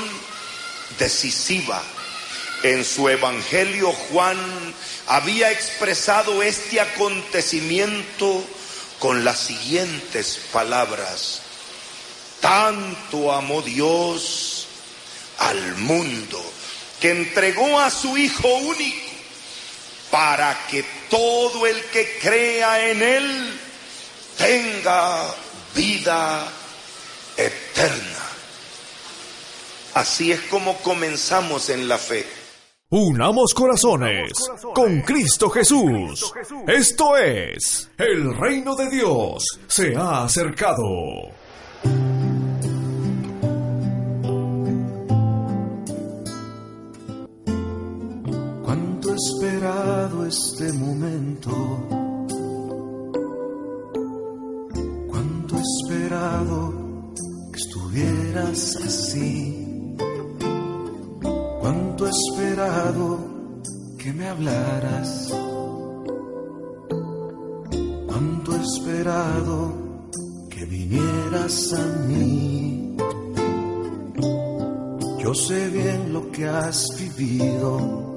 [0.99, 1.83] decisiva.
[2.63, 4.37] En su Evangelio Juan
[5.07, 8.45] había expresado este acontecimiento
[9.01, 11.41] con las siguientes palabras.
[12.41, 14.67] Tanto amó Dios
[15.39, 16.41] al mundo
[17.01, 19.11] que entregó a su Hijo único
[20.11, 23.61] para que todo el que crea en Él
[24.37, 25.35] tenga
[25.75, 26.47] vida
[27.37, 28.19] eterna.
[29.95, 32.40] Así es como comenzamos en la fe.
[32.93, 34.33] Unamos corazones
[34.75, 36.33] con Cristo Jesús.
[36.67, 41.31] Esto es, el reino de Dios se ha acercado.
[49.21, 51.51] esperado este momento.
[55.09, 57.13] Cuánto he esperado
[57.53, 59.60] que estuvieras así.
[61.73, 63.19] Cuánto he esperado
[63.97, 65.33] que me hablaras.
[68.09, 69.73] Cuánto he esperado
[70.51, 72.97] que vinieras a mí.
[75.23, 78.17] Yo sé bien lo que has vivido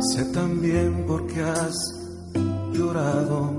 [0.00, 1.76] sé también porque has
[2.72, 3.54] llorado.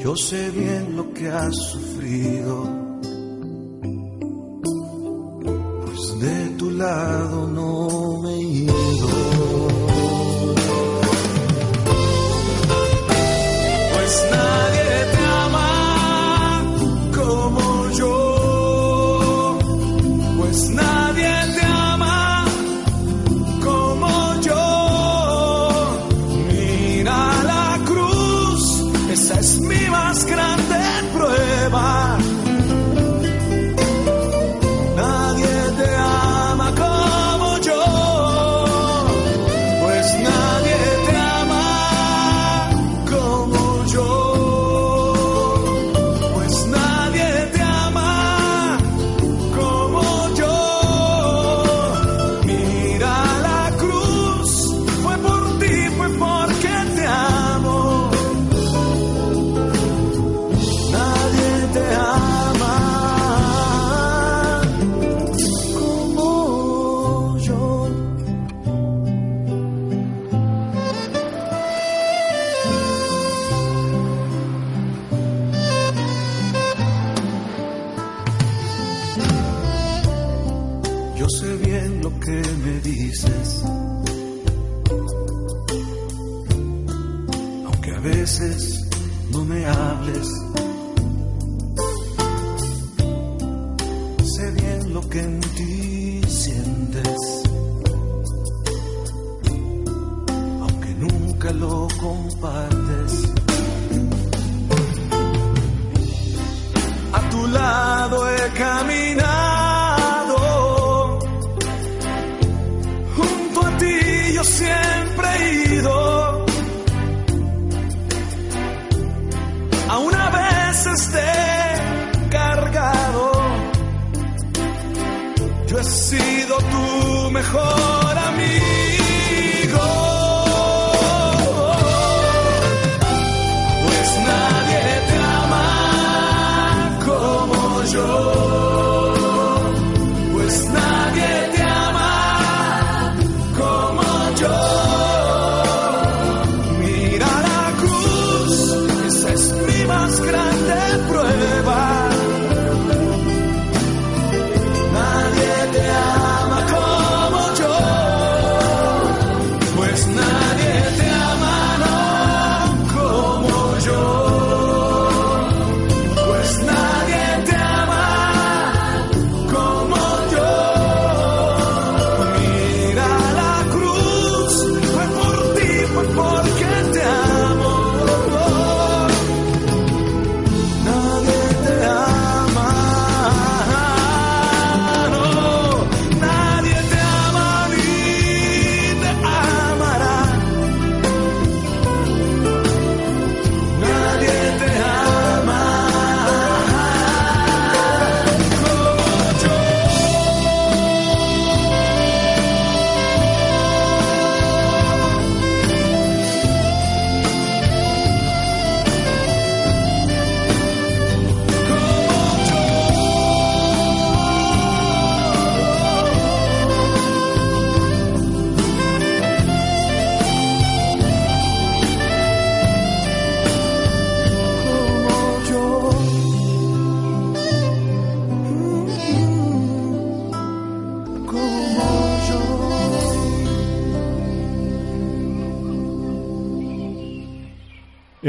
[0.00, 2.83] Yo sé bien lo que has sufrido,
[6.24, 8.73] de tu lado no me he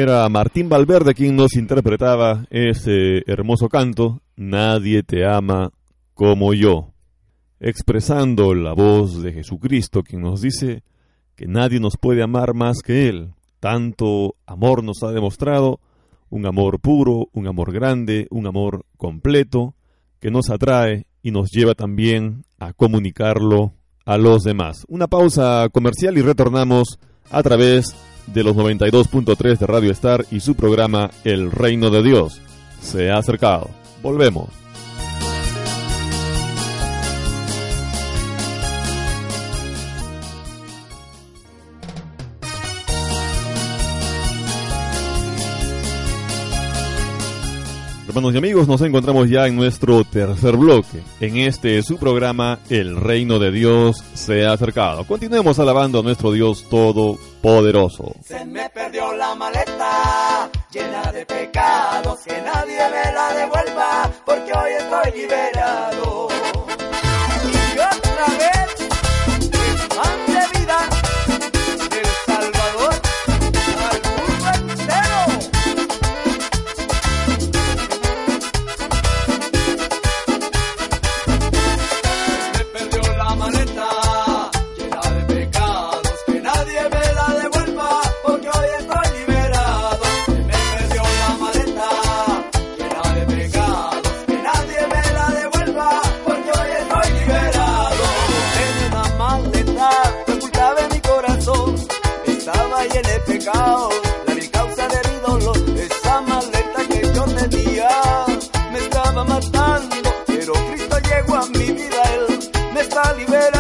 [0.06, 5.72] Era Martín Valverde quien nos interpretaba ese hermoso canto, Nadie te ama
[6.14, 6.94] como yo,
[7.60, 10.84] expresando la voz de Jesucristo quien nos dice
[11.36, 13.34] que nadie nos puede amar más que Él.
[13.60, 15.80] Tanto amor nos ha demostrado,
[16.30, 19.74] un amor puro, un amor grande, un amor completo,
[20.20, 23.74] que nos atrae y nos lleva también a comunicarlo
[24.06, 24.86] a los demás.
[24.88, 27.00] Una pausa comercial y retornamos
[27.32, 32.42] a través de los 92.3 de Radio Star y su programa El Reino de Dios.
[32.82, 33.70] Se ha acercado.
[34.02, 34.65] Volvemos.
[48.16, 51.04] Hermanos y amigos, nos encontramos ya en nuestro tercer bloque.
[51.20, 55.04] En este su programa, El Reino de Dios se ha acercado.
[55.04, 58.16] Continuemos alabando a nuestro Dios Todopoderoso.
[58.24, 64.72] Se me perdió la maleta llena de pecados, que nadie me la devuelva, porque hoy
[64.80, 66.30] estoy liberado.
[67.76, 68.66] Y otra vez,
[103.46, 107.90] la causa de mi dolor, esa maleta que yo tenía
[108.72, 113.55] me estaba matando, pero Cristo llegó a mi vida, Él me está liberando.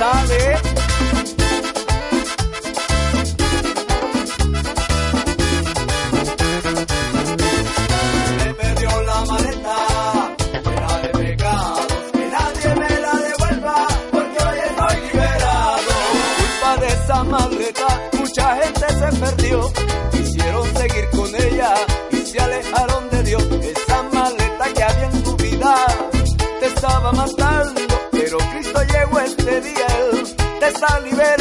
[0.00, 0.06] Se
[8.46, 9.76] me perdió la maleta,
[10.64, 11.86] fuera de pecado.
[12.12, 13.76] Que nadie me la devuelva,
[14.10, 15.90] porque hoy estoy liberado.
[16.38, 17.88] Culpa de esa maleta,
[18.18, 19.72] mucha gente se perdió.
[20.12, 21.19] Quisieron seguir conmigo.
[30.80, 31.39] salivera.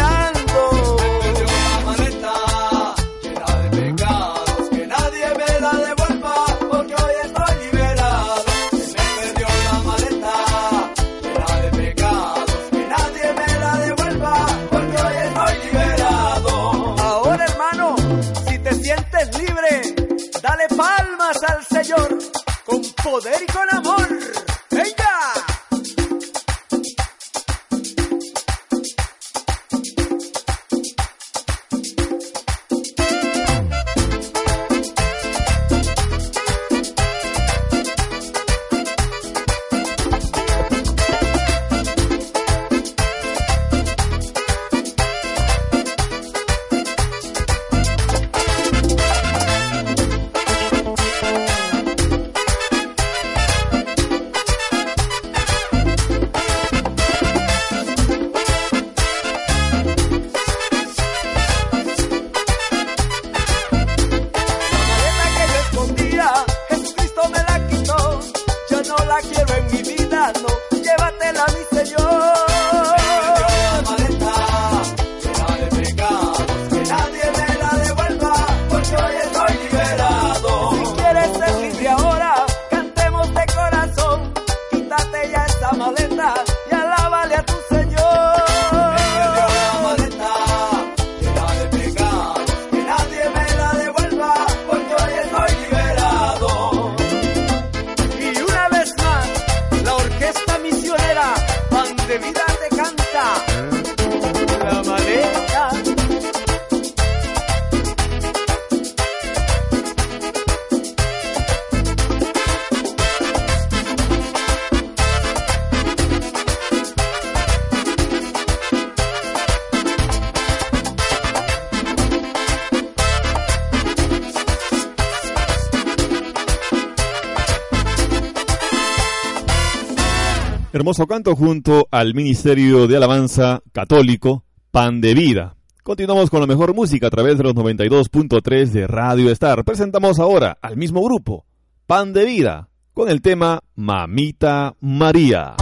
[130.89, 135.55] hermoso canto junto al Ministerio de Alabanza Católico Pan de Vida.
[135.83, 139.63] Continuamos con la mejor música a través de los 92.3 de Radio Star.
[139.63, 141.45] Presentamos ahora al mismo grupo,
[141.85, 145.57] Pan de Vida, con el tema Mamita María.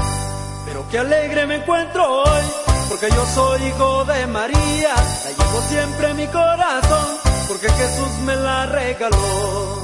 [0.65, 2.45] Pero qué alegre me encuentro hoy,
[2.88, 7.17] porque yo soy hijo de María, la llevo siempre en mi corazón,
[7.49, 9.76] porque Jesús me la regaló.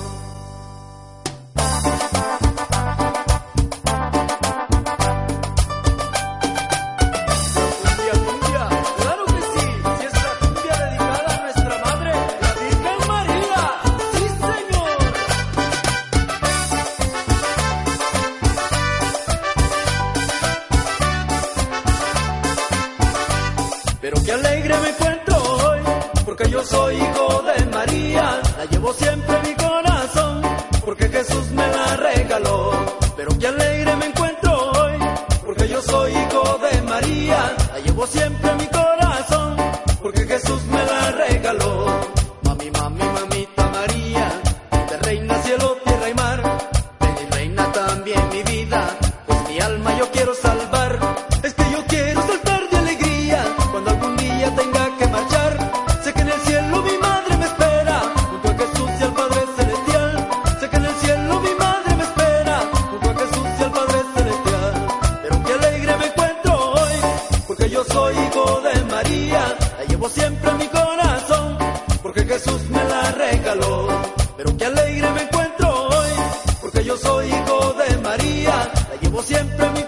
[79.14, 79.83] Como siempre mi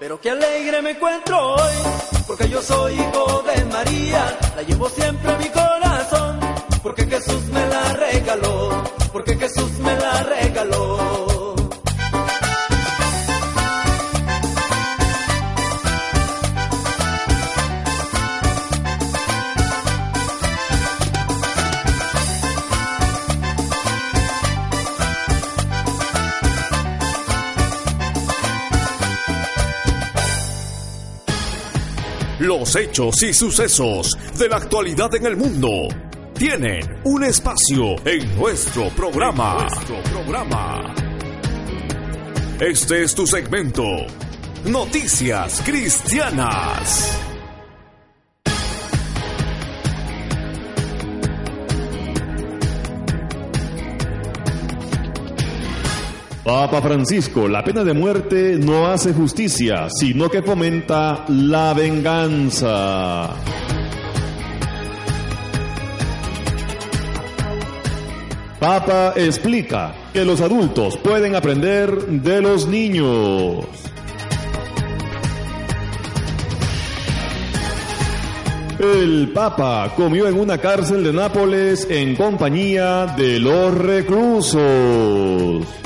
[0.00, 1.72] Pero qué alegre me encuentro hoy,
[2.26, 5.33] porque yo soy hijo de María, la llevo siempre
[32.76, 35.88] Hechos y sucesos de la actualidad en el mundo
[36.36, 39.68] tienen un espacio en nuestro programa.
[42.58, 43.84] Este es tu segmento.
[44.64, 47.23] Noticias Cristianas.
[56.74, 63.30] Papa Francisco, la pena de muerte no hace justicia, sino que fomenta la venganza.
[68.58, 73.66] Papa explica que los adultos pueden aprender de los niños.
[78.80, 85.83] El Papa comió en una cárcel de Nápoles en compañía de los reclusos.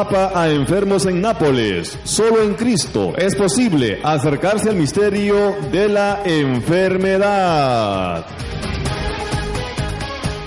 [0.00, 1.98] Papa a enfermos en Nápoles.
[2.04, 8.24] Solo en Cristo es posible acercarse al misterio de la enfermedad.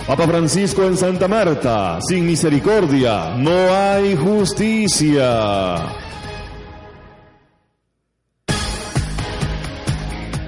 [0.07, 1.99] Papa Francisco en Santa Marta.
[2.01, 5.85] Sin misericordia no hay justicia.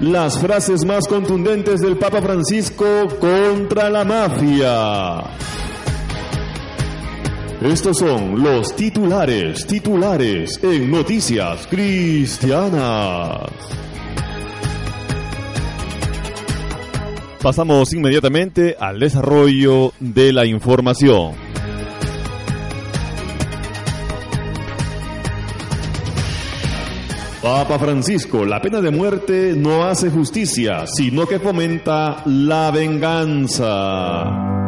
[0.00, 5.22] Las frases más contundentes del Papa Francisco contra la mafia.
[7.62, 13.50] Estos son los titulares, titulares en Noticias Cristianas.
[17.42, 21.32] Pasamos inmediatamente al desarrollo de la información.
[27.40, 34.65] Papa Francisco, la pena de muerte no hace justicia, sino que fomenta la venganza.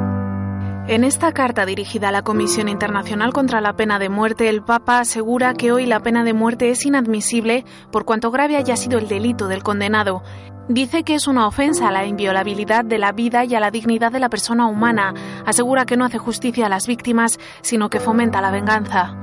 [0.89, 5.01] En esta carta dirigida a la Comisión Internacional contra la Pena de Muerte, el Papa
[5.01, 9.07] asegura que hoy la pena de muerte es inadmisible por cuanto grave haya sido el
[9.07, 10.23] delito del condenado.
[10.67, 14.13] Dice que es una ofensa a la inviolabilidad de la vida y a la dignidad
[14.13, 15.13] de la persona humana.
[15.45, 19.15] Asegura que no hace justicia a las víctimas, sino que fomenta la venganza.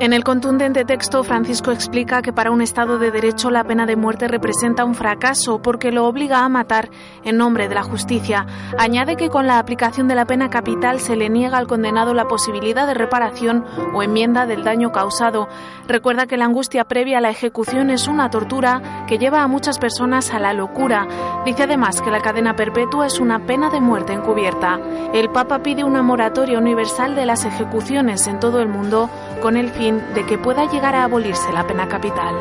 [0.00, 3.94] En el contundente texto, Francisco explica que para un Estado de Derecho la pena de
[3.94, 6.90] muerte representa un fracaso porque lo obliga a matar
[7.22, 8.44] en nombre de la justicia.
[8.76, 12.26] Añade que con la aplicación de la pena capital se le niega al condenado la
[12.26, 13.64] posibilidad de reparación
[13.94, 15.48] o enmienda del daño causado.
[15.86, 19.78] Recuerda que la angustia previa a la ejecución es una tortura que lleva a muchas
[19.78, 21.06] personas a la locura.
[21.44, 24.80] Dice además que la cadena perpetua es una pena de muerte encubierta.
[25.12, 29.08] El Papa pide una moratoria universal de las ejecuciones en todo el mundo
[29.40, 32.34] con el fin de que pueda llegar a abolirse la pena capital.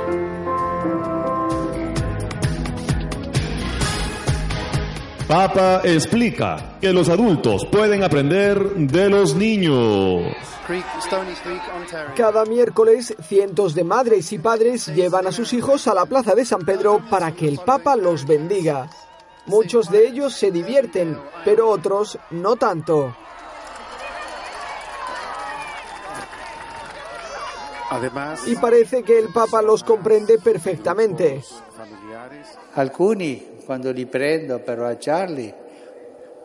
[5.27, 10.21] Papa explica que los adultos pueden aprender de los niños.
[12.15, 16.45] Cada miércoles, cientos de madres y padres llevan a sus hijos a la Plaza de
[16.45, 18.89] San Pedro para que el Papa los bendiga.
[19.45, 23.15] Muchos de ellos se divierten, pero otros no tanto.
[28.45, 31.41] Y parece que el Papa los comprende perfectamente.
[32.73, 35.53] Alcuni, quando li prendo per baciarli,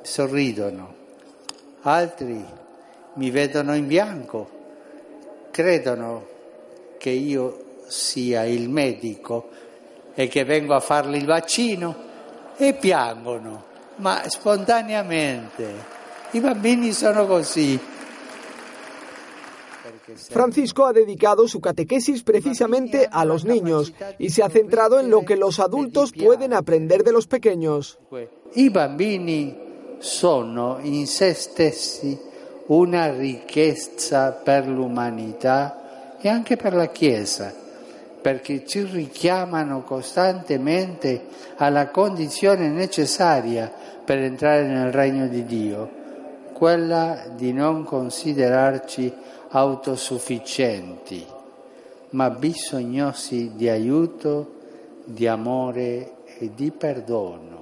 [0.02, 0.94] sorridono.
[1.82, 2.44] Altri
[3.14, 4.48] mi vedono in bianco,
[5.50, 6.26] credono
[6.98, 9.48] che io sia il medico
[10.14, 11.96] e che vengo a fargli il vaccino
[12.56, 13.64] e piangono,
[13.96, 15.96] ma spontaneamente.
[16.32, 17.96] I bambini sono così.
[20.16, 25.24] Francisco ha dedicado su catequesis precisamente a los niños y se ha centrado en lo
[25.24, 27.98] que los adultos pueden aprender de los pequeños.
[28.54, 29.56] I bambini
[29.98, 32.18] sono in se stessi
[32.66, 37.54] una ricchezza per l'umanità e anche per la Chiesa,
[38.20, 43.72] perché ci richiamano costantemente alla condizione necessaria
[44.04, 45.90] per entrare nel regno di Dio,
[46.52, 49.12] quella di non considerarci
[49.50, 51.24] autosufficienti,
[52.10, 54.56] ma bisognosi di aiuto,
[55.04, 57.56] di amore e di perdono.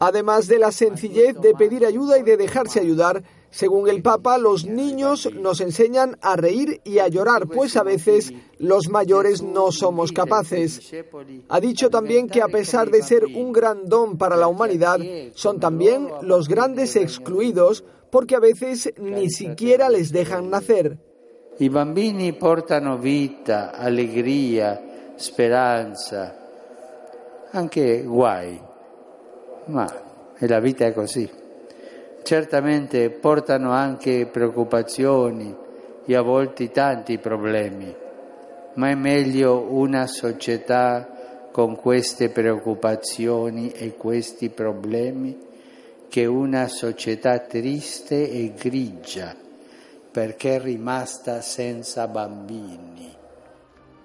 [0.00, 4.66] Además de la sencillez de pedir ayuda y de dejarse ayudar, según el Papa, los
[4.66, 10.12] niños nos enseñan a reír y a llorar, pues a veces los mayores no somos
[10.12, 10.92] capaces.
[11.48, 15.00] Ha dicho también que a pesar de ser un gran don para la humanidad,
[15.34, 20.98] son también los grandes excluidos porque a veces ni siquiera les dejan nacer.
[21.58, 24.80] I bambini portano vita, allegria,
[25.16, 26.36] speranza,
[27.50, 28.60] anche guai,
[29.66, 29.86] ma
[30.38, 31.28] la vita è così.
[32.22, 35.54] Certamente portano anche preoccupazioni
[36.04, 37.92] e a volte tanti problemi,
[38.74, 45.47] ma è meglio una società con queste preoccupazioni e questi problemi
[46.08, 49.34] che una società triste e grigia
[50.10, 53.14] perché è rimasta senza bambini.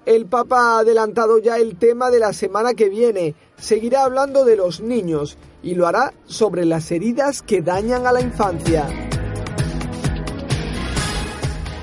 [0.05, 3.35] El Papa ha adelantado ya el tema de la semana que viene.
[3.57, 8.19] Seguirá hablando de los niños y lo hará sobre las heridas que dañan a la
[8.19, 8.85] infancia.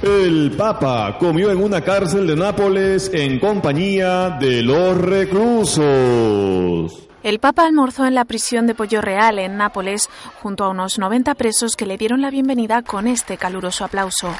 [0.03, 5.81] El Papa comió en una cárcel de Nápoles en compañía de los reclusos.
[7.23, 10.09] El Papa almorzó en la prisión de Pollo Real en Nápoles
[10.43, 14.35] junto a unos 90 presos que le dieron la bienvenida con este caluroso aplauso.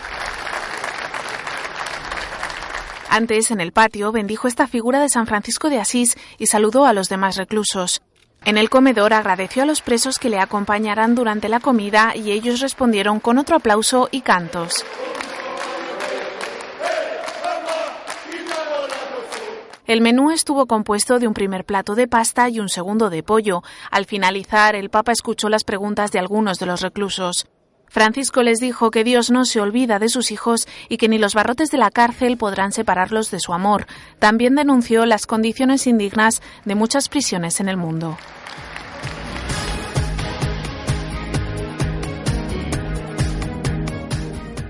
[3.11, 6.95] Antes, en el patio, bendijo esta figura de San Francisco de Asís y saludó a
[6.95, 8.01] los demás reclusos.
[8.47, 12.61] En el comedor agradeció a los presos que le acompañaran durante la comida y ellos
[12.61, 14.87] respondieron con otro aplauso y cantos.
[19.91, 23.65] El menú estuvo compuesto de un primer plato de pasta y un segundo de pollo.
[23.91, 27.49] Al finalizar, el Papa escuchó las preguntas de algunos de los reclusos.
[27.89, 31.35] Francisco les dijo que Dios no se olvida de sus hijos y que ni los
[31.35, 33.89] barrotes de la cárcel podrán separarlos de su amor.
[34.21, 38.17] También denunció las condiciones indignas de muchas prisiones en el mundo.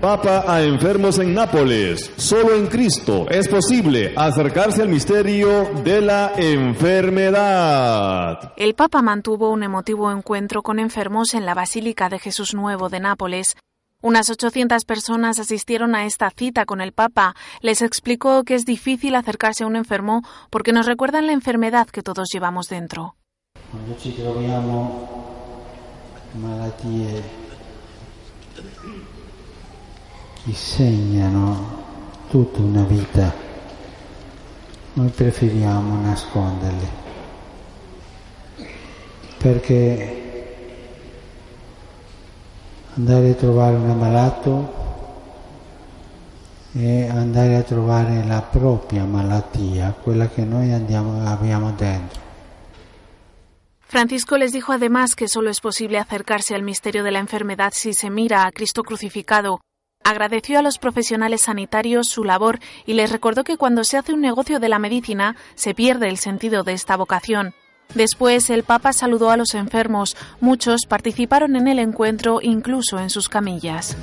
[0.01, 2.11] Papa a enfermos en Nápoles.
[2.17, 8.53] Solo en Cristo es posible acercarse al misterio de la enfermedad.
[8.57, 12.99] El Papa mantuvo un emotivo encuentro con enfermos en la Basílica de Jesús Nuevo de
[12.99, 13.55] Nápoles.
[14.01, 17.35] Unas 800 personas asistieron a esta cita con el Papa.
[17.61, 22.01] Les explicó que es difícil acercarse a un enfermo porque nos recuerdan la enfermedad que
[22.01, 23.17] todos llevamos dentro.
[23.69, 24.15] Cuando ci
[30.43, 31.79] che segnano
[32.29, 33.33] tutta una vita,
[34.93, 36.99] noi preferiamo nasconderle
[39.41, 40.21] perché
[42.93, 44.79] andare a trovare un ammalato
[46.73, 52.19] è andare a trovare la propria malattia, quella che noi andiamo, abbiamo dentro.
[53.79, 57.93] Francisco les dijo además que solo es posible acercarse al misterio de la enfermedad si
[57.93, 59.59] se mira a Cristo crucificado.
[60.03, 64.21] Agradeció a los profesionales sanitarios su labor y les recordó que cuando se hace un
[64.21, 67.53] negocio de la medicina se pierde el sentido de esta vocación.
[67.93, 70.15] Después el Papa saludó a los enfermos.
[70.39, 73.95] Muchos participaron en el encuentro incluso en sus camillas.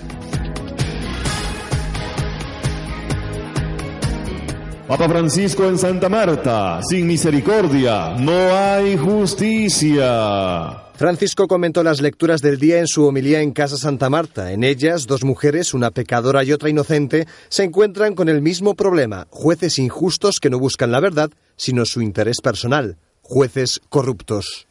[4.86, 10.87] Papa Francisco en Santa Marta, sin misericordia no hay justicia.
[10.98, 14.50] Francisco comentó las lecturas del día en su homilía en Casa Santa Marta.
[14.50, 19.28] En ellas, dos mujeres, una pecadora y otra inocente, se encuentran con el mismo problema,
[19.30, 24.66] jueces injustos que no buscan la verdad, sino su interés personal, jueces corruptos.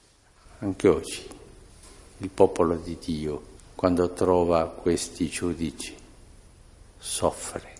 [0.60, 1.26] Anche oggi
[2.20, 3.42] il popolo di Dio,
[3.74, 5.96] quando trova questi giudici,
[7.00, 7.72] soffre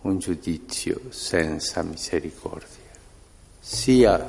[0.00, 2.90] un giudizio senza misericordia,
[3.60, 4.28] sia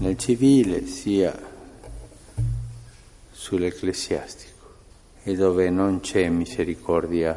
[0.00, 1.51] nel civile sia
[6.00, 7.34] c'è misericordia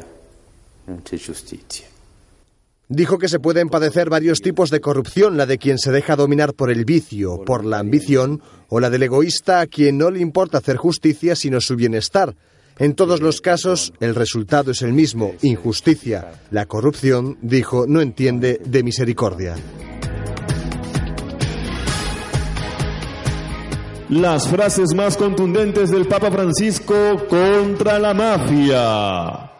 [1.02, 1.86] c'è giustizia.
[2.88, 6.54] Dijo que se pueden padecer varios tipos de corrupción, la de quien se deja dominar
[6.54, 10.58] por el vicio, por la ambición, o la del egoísta a quien no le importa
[10.58, 12.36] hacer justicia sino su bienestar.
[12.78, 16.42] En todos los casos, el resultado es el mismo, injusticia.
[16.50, 19.56] La corrupción, dijo, no entiende de misericordia.
[24.08, 29.50] Las frases más contundentes del Papa Francisco contra la mafia.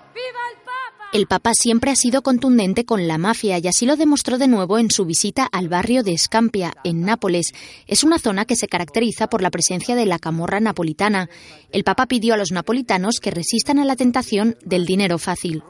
[1.13, 4.79] El Papa siempre ha sido contundente con la mafia y así lo demostró de nuevo
[4.79, 7.55] en su visita al barrio de Scampia, en Nápoles.
[7.89, 11.29] Es una zona que se caracteriza por la presencia de la camorra napolitana.
[11.73, 15.65] El Papa pidió a los napolitanos que resistan a la tentación del dinero fácil.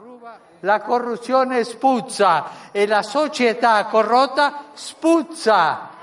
[0.61, 5.96] La corruzione spuzza e la società corrotta spuzza.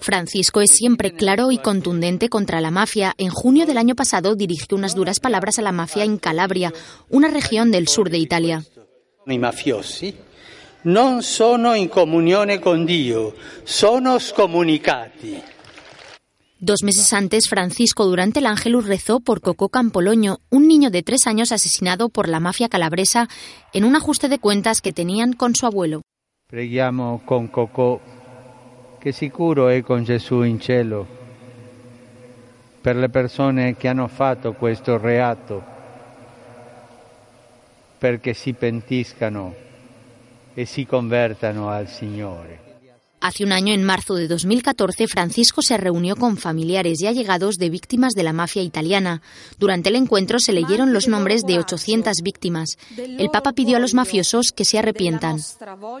[0.00, 3.14] Francisco es siempre claro y contundente contra la mafia.
[3.18, 6.72] En junio del año pasado dirigió unas duras palabras a la mafia en Calabria,
[7.08, 8.64] una región del sur de Italia.
[9.26, 10.14] I mafiosi
[10.82, 15.40] non sono in comunione con Dio, sono scomunicati.
[16.58, 21.26] Dos meses antes, Francisco durante el Ángelus rezó por Coco Campoloño, un niño de tres
[21.26, 23.28] años asesinado por la mafia calabresa
[23.72, 26.02] en un ajuste de cuentas que tenían con su abuelo.
[26.48, 28.00] Preghiamo con Cocò,
[29.02, 31.04] che sicuro è con Gesù in cielo,
[32.80, 35.60] per le persone che hanno fatto questo reato,
[37.98, 39.56] perché si pentiscano
[40.54, 42.60] e si convertano al Signore.
[43.18, 47.70] Hace un año, en marzo de 2014, Francisco se reunió con familiares y allegados de
[47.70, 49.20] víctimas de la mafia italiana.
[49.58, 52.78] Durante el encuentro se leyeron los nombres de 800 víctimas.
[52.96, 55.38] El Papa pidió a los mafiosos que se arrepientan.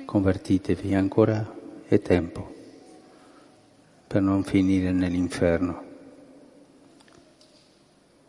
[0.06, 1.52] Convertitevi, ancora
[1.88, 2.51] è tempo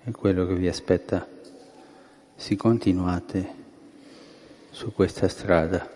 [0.04, 1.28] per quello che vi aspetta
[2.36, 3.48] se continuate
[4.72, 5.90] su questa strada.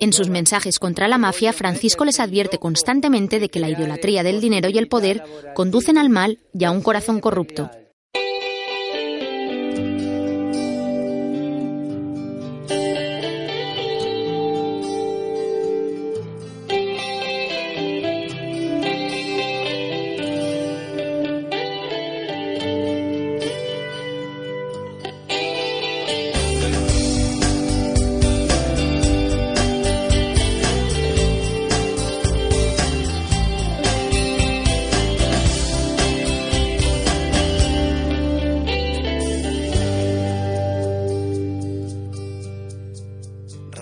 [0.00, 4.40] En sus mensajes contra la mafia, Francisco les advierte constantemente de que la idolatría del
[4.40, 5.22] dinero y el poder
[5.54, 7.70] conducen al mal y a un corazón corrupto.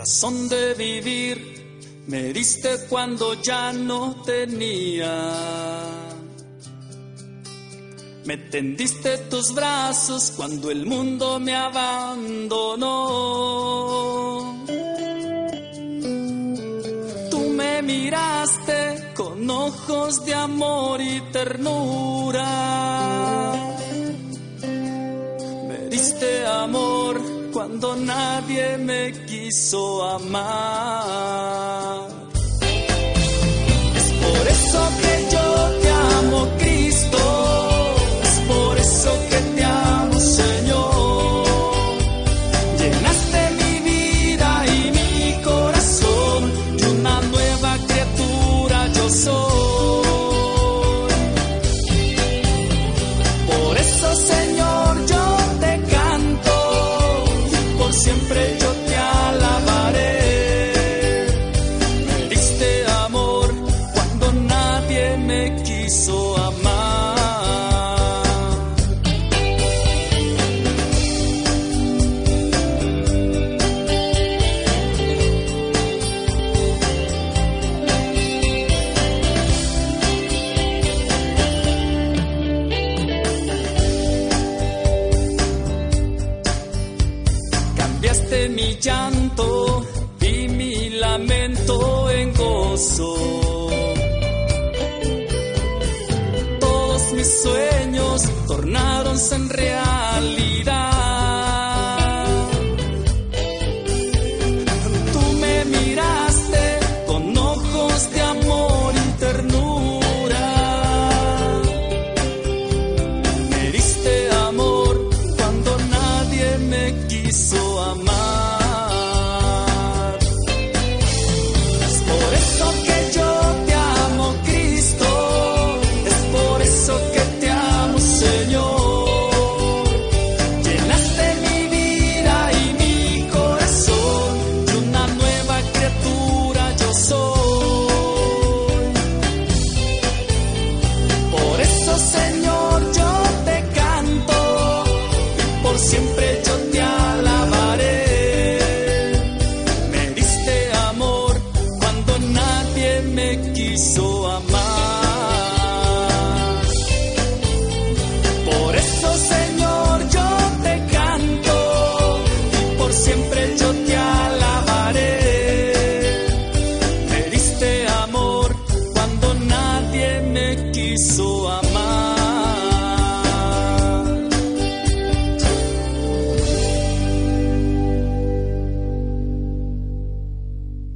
[0.03, 1.37] Razón de vivir
[2.09, 5.15] me diste cuando ya no tenía.
[8.24, 12.89] Me tendiste tus brazos cuando el mundo me abandonó.
[17.31, 22.49] Tú me miraste con ojos de amor y ternura.
[25.69, 26.91] Me diste amor
[27.97, 32.02] nadie me quiso amar.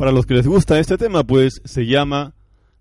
[0.07, 2.33] Para los que les gusta este tema, pues se llama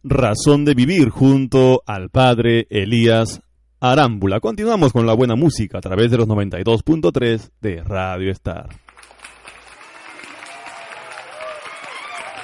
[0.03, 3.41] Razón de Vivir junto al padre Elías
[3.79, 4.39] Arámbula.
[4.39, 8.69] Continuamos con la buena música a través de los 92.3 de Radio Star.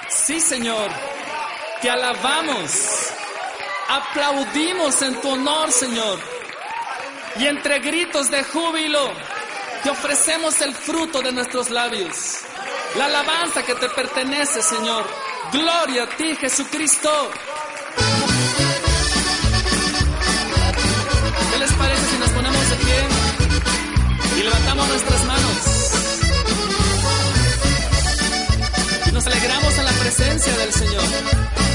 [0.10, 0.90] Sí, Señor,
[1.84, 3.14] te alabamos,
[3.88, 6.18] aplaudimos en tu honor, Señor,
[7.40, 9.12] y entre gritos de júbilo
[9.84, 12.40] te ofrecemos el fruto de nuestros labios,
[12.98, 15.04] la alabanza que te pertenece, Señor.
[15.52, 17.10] Gloria a ti, Jesucristo.
[21.52, 23.08] ¿Qué les parece si nos ponemos de pie
[24.38, 25.92] y levantamos nuestras manos?
[29.08, 31.71] Y nos alegramos en la presencia del Señor.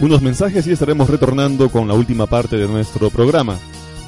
[0.00, 3.58] Unos mensajes y estaremos retornando con la última parte de nuestro programa,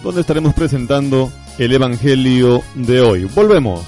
[0.02, 3.24] donde estaremos presentando el Evangelio de hoy.
[3.24, 3.82] Volvemos.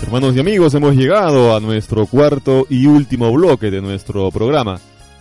[0.00, 4.78] Hermanos y amigos, hemos llegado a nuestro cuarto y último bloque de nuestro programa.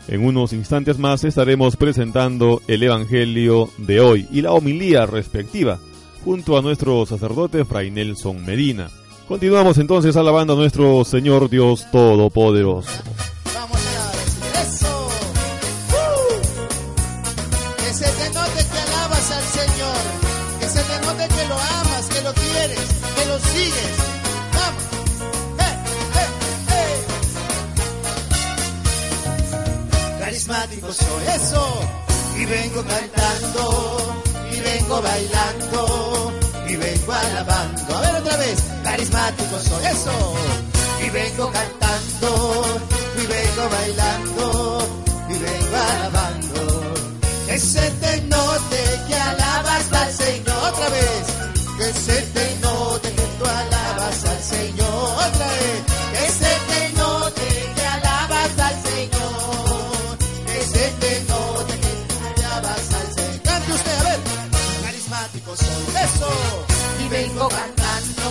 [0.08, 5.80] En unos instantes más estaremos presentando el Evangelio de hoy y la homilía respectiva,
[6.26, 8.90] junto a nuestro sacerdote Fray Nelson Medina.
[9.28, 12.92] Continuamos entonces alabando a nuestro Señor Dios Todopoderoso.
[32.52, 33.64] Vengo cantando.
[34.52, 36.34] Y vengo bailando.
[36.68, 37.98] Y vengo alabando.
[37.98, 38.60] A ver otra vez.
[38.84, 39.86] Carismático soy.
[39.86, 40.16] Eso.
[41.06, 42.30] Y vengo cantando.
[43.22, 44.88] Y vengo bailando.
[45.30, 46.60] Y vengo alabando.
[47.48, 50.52] Que se te note que alabas al Señor.
[52.06, 53.71] se te note que tú alabas
[66.02, 68.28] Y vengo cantando,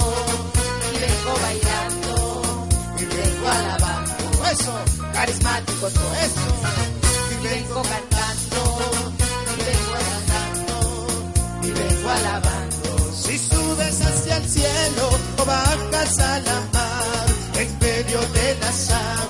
[0.93, 2.67] y vengo bailando,
[2.99, 4.47] y vengo alabando.
[4.51, 4.73] Eso.
[5.13, 6.17] Carismático soy.
[6.25, 6.41] Eso.
[7.31, 8.61] y vengo cantando,
[9.55, 11.07] y vengo cantando,
[11.63, 13.13] y vengo alabando.
[13.15, 19.30] Si subes hacia el cielo o bajas a la mar, en medio de las aguas,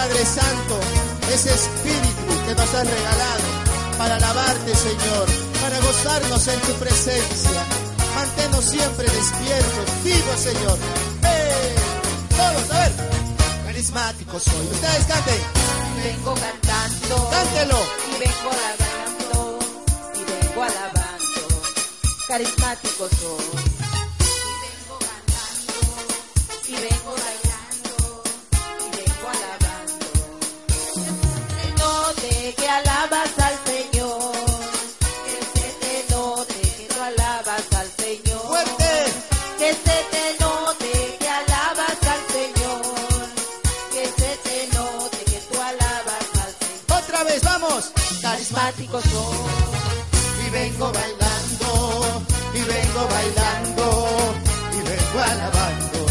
[0.00, 0.80] Padre Santo,
[1.30, 3.44] ese espíritu que nos has regalado
[3.98, 5.26] para alabarte, Señor,
[5.60, 7.60] para gozarnos en tu presencia.
[8.14, 10.78] Manténnos siempre despiertos, vivos, Señor.
[11.22, 11.74] ¡Eh!
[12.30, 12.92] Todos, a ver.
[13.66, 14.66] Carismático soy.
[14.72, 15.42] Ustedes canten.
[15.98, 17.78] y vengo cantando, Cántelo.
[18.08, 19.58] y vengo alabando,
[20.14, 21.42] y vengo alabando,
[22.26, 23.44] carismático soy.
[24.24, 25.74] Y vengo cantando,
[26.68, 27.19] y vengo
[48.80, 52.22] Y vengo bailando,
[52.54, 53.84] y vengo bailando,
[54.72, 56.06] y vengo alabando.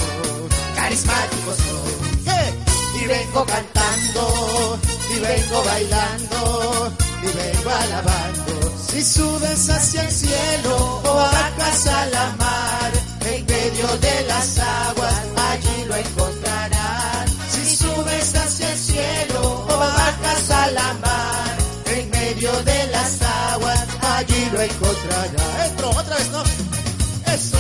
[0.76, 3.02] Carismático soy.
[3.02, 4.80] Y vengo cantando,
[5.10, 6.94] y vengo bailando,
[7.24, 8.54] y vengo alabando.
[8.88, 12.92] Si subes hacia el cielo o bajas a la mar,
[13.26, 14.99] en medio de las aguas,
[24.60, 25.70] allí lo encontrarás.
[25.70, 26.44] Entro, otra vez, ¿no?
[27.34, 27.58] Eso.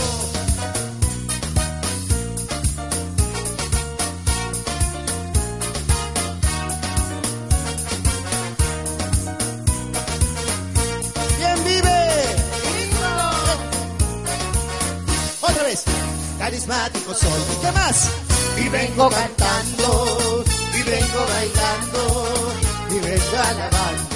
[16.40, 17.30] Carismático soy.
[17.62, 18.10] ¿Qué más?
[18.58, 20.44] Y vengo cantando,
[20.74, 22.54] y vengo bailando,
[22.90, 24.09] y vengo alabando.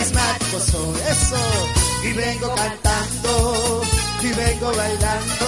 [0.00, 1.00] Carismático soy.
[1.10, 1.36] Eso.
[2.04, 3.82] Y vengo cantando,
[4.22, 5.46] y vengo bailando,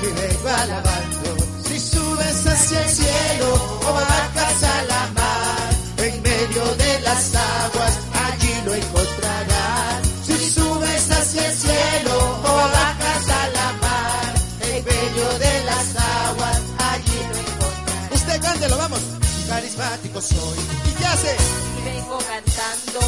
[0.00, 1.36] y vengo alabando.
[1.68, 3.54] Si subes hacia el cielo
[3.86, 5.68] o bajas a la mar,
[5.98, 10.00] en medio de las aguas, allí lo encontrarás.
[10.26, 16.60] Si subes hacia el cielo o bajas a la mar, en medio de las aguas,
[16.90, 18.12] allí lo encontrarás.
[18.12, 19.00] Usted cántelo, vamos.
[19.46, 20.58] Carismático soy.
[20.88, 21.36] ¿Y qué hace?
[21.78, 23.00] Y vengo cantando,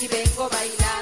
[0.00, 0.93] y vengo bailando,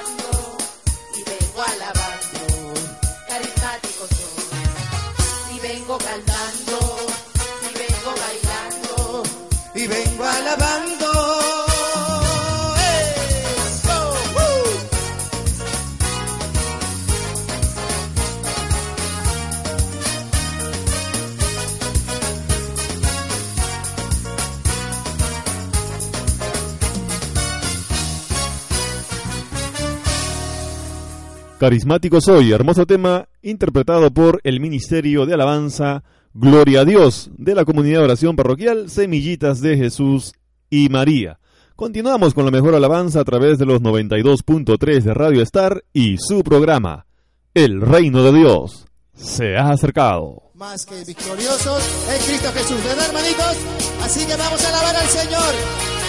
[31.63, 36.03] Carismático soy, hermoso tema interpretado por el Ministerio de Alabanza
[36.33, 40.33] Gloria a Dios de la comunidad de oración parroquial Semillitas de Jesús
[40.69, 41.39] y María.
[41.77, 46.43] Continuamos con la mejor alabanza a través de los 92.3 de Radio Star y su
[46.43, 47.05] programa,
[47.53, 48.85] El Reino de Dios,
[49.15, 50.51] se ha acercado.
[50.55, 51.81] Más que victoriosos
[52.13, 53.55] en Cristo Jesús, ¿verdad, hermanitos?
[54.01, 56.02] Así que vamos a alabar al Señor.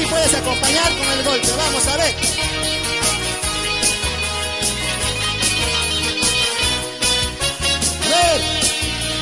[0.00, 1.48] Sí puedes acompañar con el golpe.
[1.56, 2.14] Vamos a ver.
[8.04, 8.40] A ver.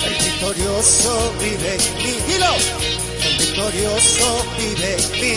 [0.06, 2.14] El victorioso vive en mí.
[2.28, 2.54] Dilo.
[3.24, 5.36] El victorioso vive en mí.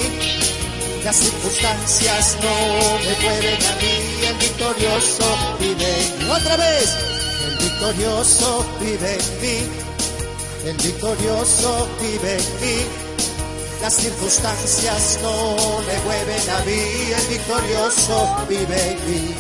[1.04, 3.96] Las circunstancias no me pueden a mí.
[4.28, 5.26] El victorioso
[5.60, 6.30] vive en mí.
[6.30, 6.98] Otra vez.
[7.48, 9.58] El victorioso vive en mí.
[10.66, 13.11] El victorioso vive en mí.
[13.82, 19.36] Las circunstancias no me mueven a mí, el victorioso vive en mí.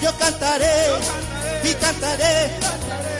[0.00, 0.76] Yo cantaré
[1.64, 2.50] y cantaré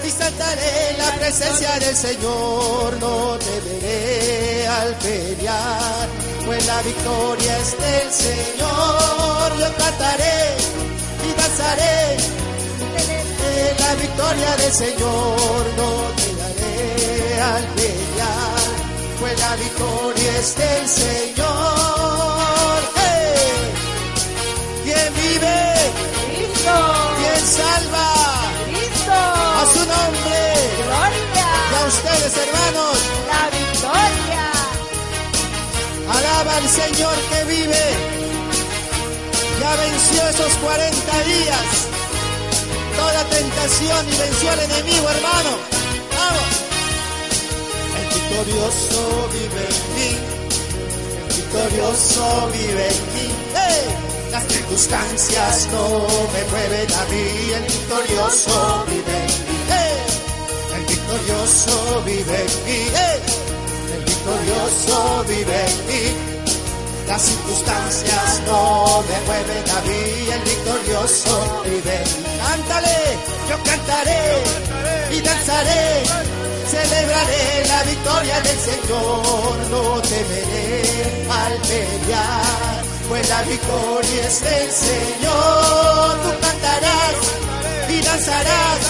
[0.06, 2.96] y saltaré en la presencia del Señor.
[3.00, 6.08] No temeré al pelear,
[6.44, 9.58] pues la victoria es del Señor.
[9.58, 10.56] Yo cantaré
[11.26, 12.16] y danzaré
[13.58, 15.66] en la victoria del Señor.
[15.76, 15.90] No
[16.22, 18.55] temeré al pelear,
[19.20, 22.78] pues la victoria es del Señor.
[22.96, 23.72] ¡Hey!
[24.84, 25.58] ¿Quién vive?
[26.34, 26.76] Cristo.
[27.18, 28.08] ¿Quién salva?
[28.66, 29.12] Cristo.
[29.12, 30.40] A su nombre.
[30.82, 31.48] Gloria.
[31.70, 32.96] Y a ustedes, hermanos.
[33.32, 34.46] La victoria.
[36.16, 37.84] Alaba al Señor que vive.
[39.60, 41.66] Ya venció esos 40 días.
[42.96, 45.50] Toda tentación y venció al enemigo, hermano.
[46.18, 46.55] Vamos.
[48.36, 50.10] Victorioso vive en mí.
[51.36, 53.28] Victorioso vive en mí.
[54.30, 57.26] Las circunstancias no me mueven a mí.
[57.56, 59.56] El victorioso vive en mí.
[60.76, 62.80] El victorioso vive en mí.
[63.94, 66.36] El victorioso vive en mí.
[67.08, 71.94] Las circunstancias no me mueven a mí, el victorioso vive.
[71.94, 72.38] en mí.
[72.44, 72.98] Cántale,
[73.48, 74.22] yo cantaré
[75.16, 76.02] y danzaré,
[76.68, 79.56] celebraré la victoria del Señor.
[79.70, 80.82] No temeré
[81.30, 86.20] al pelear, pues la victoria es del Señor.
[86.22, 87.16] Tú cantarás
[87.88, 88.80] y danzarás,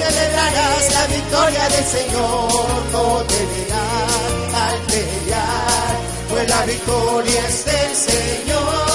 [0.00, 2.82] celebrarás la victoria del Señor.
[2.92, 5.94] No temerás al pelear,
[6.30, 8.93] pues la victoria es del Señor.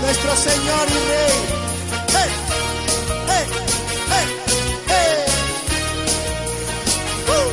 [0.00, 1.38] Nuestro Señor y Rey.
[2.16, 2.30] ¡Hey!
[3.28, 5.06] ¡Hey!
[7.28, 7.48] ¡Uh!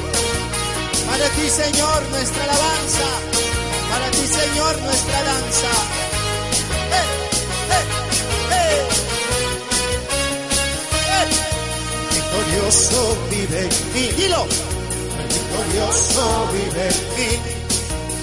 [1.10, 3.08] Para ti, Señor, nuestra alabanza.
[3.92, 5.72] Para ti, Señor, nuestra danza.
[12.14, 14.12] Victorioso vive en mí.
[14.18, 14.46] Dilo.
[15.28, 17.40] Victorioso vive en mí.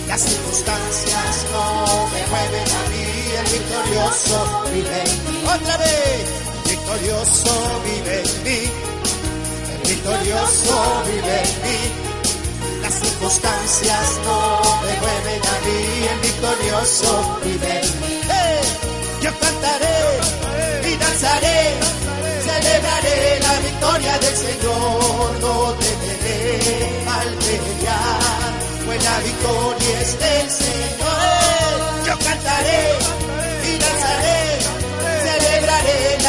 [0.09, 3.20] Las circunstancias no me mueven a mí.
[3.39, 5.43] El victorioso vive en mí.
[5.45, 6.27] Otra vez.
[6.65, 7.53] Victorioso
[7.85, 8.61] vive en mí.
[9.73, 11.81] El victorioso vive en mí.
[12.83, 16.07] Las circunstancias no me mueven a mí.
[16.13, 18.21] El victorioso vive en mí.
[18.29, 18.61] ¡Eh!
[19.23, 22.01] Yo cantaré y danzaré
[22.51, 26.59] celebraré la victoria del Señor, no temeré
[27.17, 28.53] al pelear,
[28.87, 32.07] pues la victoria es del Señor.
[32.07, 33.20] Yo cantaré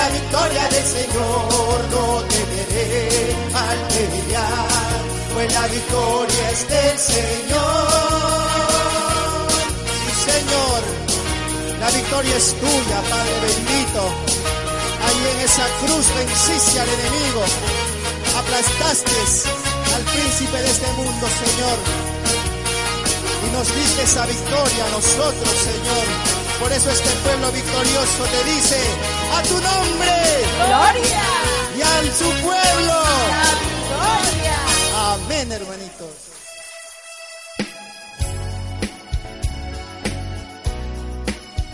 [0.02, 5.02] la victoria del Señor, no temeré al pelear,
[5.34, 8.32] pues la victoria es del Señor.
[10.30, 10.82] Señor,
[11.80, 14.02] la victoria es tuya, Padre bendito.
[15.06, 17.44] Ahí en esa cruz venciste al enemigo,
[18.42, 19.18] aplastaste
[19.96, 21.78] al príncipe de este mundo, Señor.
[23.46, 26.51] Y nos diste esa victoria a nosotros, Señor.
[26.62, 28.78] Por eso este pueblo victorioso te dice,
[29.34, 30.12] a tu nombre,
[30.58, 31.24] Gloria.
[31.76, 33.02] y a su pueblo.
[33.32, 34.58] La victoria.
[34.96, 36.32] Amén, hermanitos.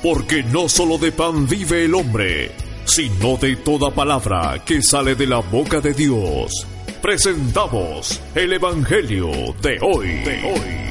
[0.02, 2.52] Porque no solo de pan vive el hombre,
[2.86, 6.66] sino de toda palabra que sale de la boca de Dios.
[7.02, 9.32] Presentamos el Evangelio
[9.62, 10.08] de hoy.
[10.24, 10.87] De hoy.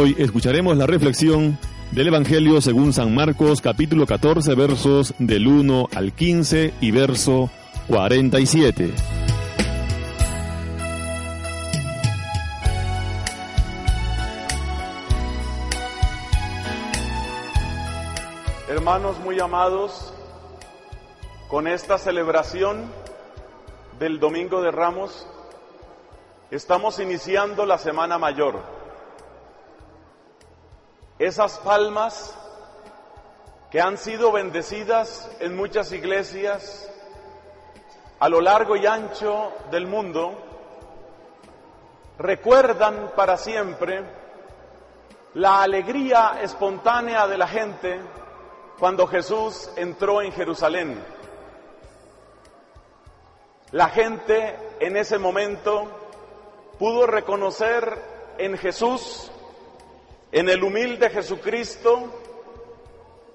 [0.00, 1.58] Hoy escucharemos la reflexión
[1.90, 7.50] del Evangelio según San Marcos capítulo 14 versos del 1 al 15 y verso
[7.86, 8.94] 47.
[18.70, 20.14] Hermanos muy amados,
[21.48, 22.90] con esta celebración
[23.98, 25.26] del Domingo de Ramos,
[26.50, 28.79] estamos iniciando la Semana Mayor.
[31.20, 32.34] Esas palmas
[33.70, 36.90] que han sido bendecidas en muchas iglesias
[38.18, 40.32] a lo largo y ancho del mundo,
[42.16, 44.02] recuerdan para siempre
[45.34, 48.00] la alegría espontánea de la gente
[48.78, 51.04] cuando Jesús entró en Jerusalén.
[53.72, 55.86] La gente en ese momento
[56.78, 59.30] pudo reconocer en Jesús,
[60.32, 62.04] en el humilde Jesucristo,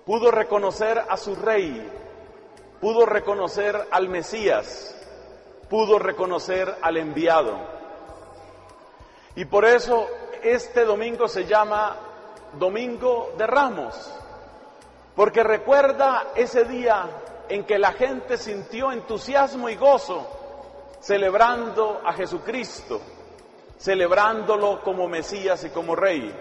[0.05, 1.91] pudo reconocer a su rey,
[2.80, 4.95] pudo reconocer al Mesías,
[5.69, 7.59] pudo reconocer al enviado.
[9.35, 10.07] Y por eso
[10.41, 11.97] este domingo se llama
[12.53, 14.13] Domingo de Ramos,
[15.15, 17.07] porque recuerda ese día
[17.49, 20.27] en que la gente sintió entusiasmo y gozo
[21.01, 23.01] celebrando a Jesucristo,
[23.77, 26.34] celebrándolo como Mesías y como Rey.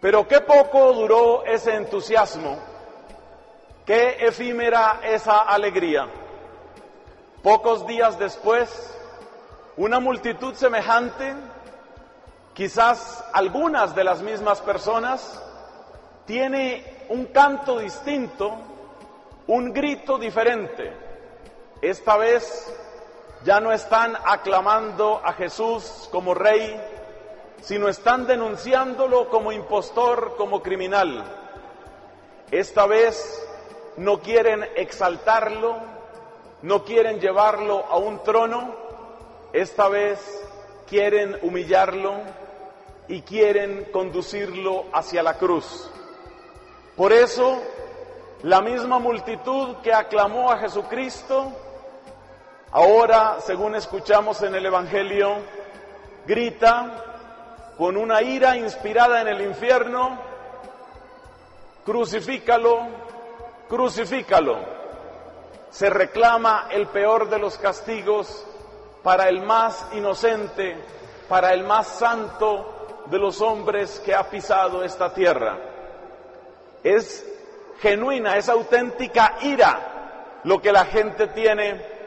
[0.00, 2.56] Pero qué poco duró ese entusiasmo,
[3.84, 6.08] qué efímera esa alegría.
[7.42, 8.96] Pocos días después,
[9.76, 11.34] una multitud semejante,
[12.54, 15.42] quizás algunas de las mismas personas,
[16.26, 18.56] tiene un canto distinto,
[19.48, 20.92] un grito diferente.
[21.80, 22.72] Esta vez
[23.44, 26.80] ya no están aclamando a Jesús como rey,
[27.60, 31.24] sino están denunciándolo como impostor, como criminal.
[32.50, 33.46] Esta vez
[33.96, 35.76] no quieren exaltarlo,
[36.62, 38.74] no quieren llevarlo a un trono,
[39.52, 40.18] esta vez
[40.88, 42.14] quieren humillarlo
[43.08, 45.90] y quieren conducirlo hacia la cruz.
[46.96, 47.60] Por eso,
[48.42, 51.52] la misma multitud que aclamó a Jesucristo,
[52.70, 55.36] ahora, según escuchamos en el Evangelio,
[56.26, 57.07] grita
[57.78, 60.18] con una ira inspirada en el infierno,
[61.84, 62.80] crucifícalo,
[63.68, 64.58] crucifícalo.
[65.70, 68.44] Se reclama el peor de los castigos
[69.04, 70.76] para el más inocente,
[71.28, 75.56] para el más santo de los hombres que ha pisado esta tierra.
[76.82, 77.24] Es
[77.80, 81.97] genuina, es auténtica ira lo que la gente tiene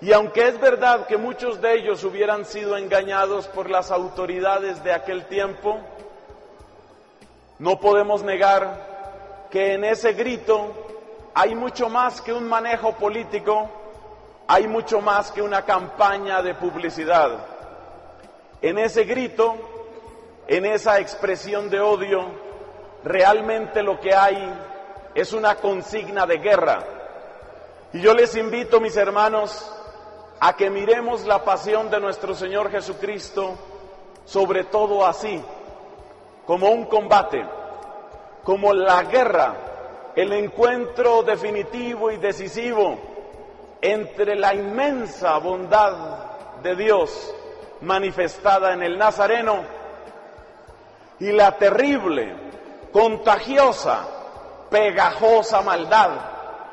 [0.00, 4.92] y aunque es verdad que muchos de ellos hubieran sido engañados por las autoridades de
[4.92, 5.78] aquel tiempo,
[7.58, 10.72] no podemos negar que en ese grito
[11.34, 13.68] hay mucho más que un manejo político,
[14.46, 17.32] hay mucho más que una campaña de publicidad.
[18.62, 19.54] En ese grito,
[20.48, 22.24] en esa expresión de odio,
[23.04, 24.50] realmente lo que hay
[25.14, 26.84] es una consigna de guerra.
[27.92, 29.70] Y yo les invito, mis hermanos,
[30.40, 33.56] a que miremos la pasión de nuestro Señor Jesucristo,
[34.24, 35.40] sobre todo así,
[36.46, 37.46] como un combate,
[38.42, 39.54] como la guerra,
[40.16, 42.98] el encuentro definitivo y decisivo
[43.82, 45.92] entre la inmensa bondad
[46.62, 47.34] de Dios
[47.82, 49.62] manifestada en el Nazareno
[51.18, 52.34] y la terrible,
[52.92, 54.06] contagiosa,
[54.70, 56.10] pegajosa maldad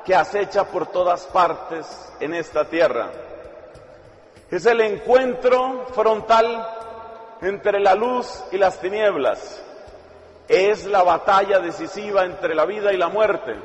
[0.06, 3.27] que acecha por todas partes en esta tierra.
[4.50, 6.66] Es el encuentro frontal
[7.42, 9.62] entre la luz y las tinieblas.
[10.48, 13.56] Es la batalla decisiva entre la vida y la muerte.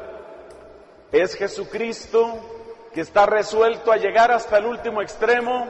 [1.13, 2.35] Es Jesucristo
[2.93, 5.69] que está resuelto a llegar hasta el último extremo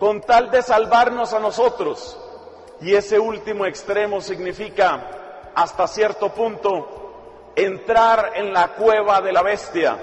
[0.00, 2.18] con tal de salvarnos a nosotros.
[2.80, 9.98] Y ese último extremo significa, hasta cierto punto, entrar en la cueva de la bestia,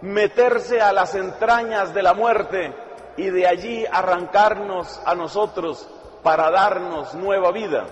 [0.00, 2.74] meterse a las entrañas de la muerte
[3.16, 5.88] y de allí arrancarnos a nosotros
[6.22, 7.86] para darnos nueva vida.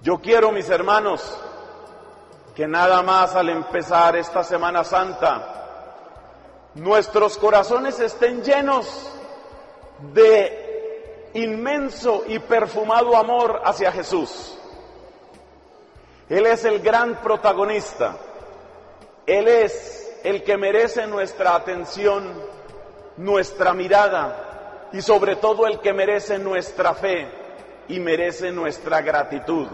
[0.00, 1.38] Yo quiero, mis hermanos,
[2.54, 5.62] que nada más al empezar esta Semana Santa,
[6.74, 9.10] nuestros corazones estén llenos
[10.12, 14.58] de inmenso y perfumado amor hacia Jesús.
[16.28, 18.16] Él es el gran protagonista.
[19.26, 22.32] Él es el que merece nuestra atención
[23.16, 27.28] nuestra mirada y sobre todo el que merece nuestra fe
[27.88, 29.66] y merece nuestra gratitud.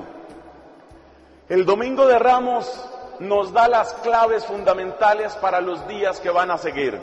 [1.49, 2.89] El Domingo de Ramos
[3.21, 7.01] nos da las claves fundamentales para los días que van a seguir.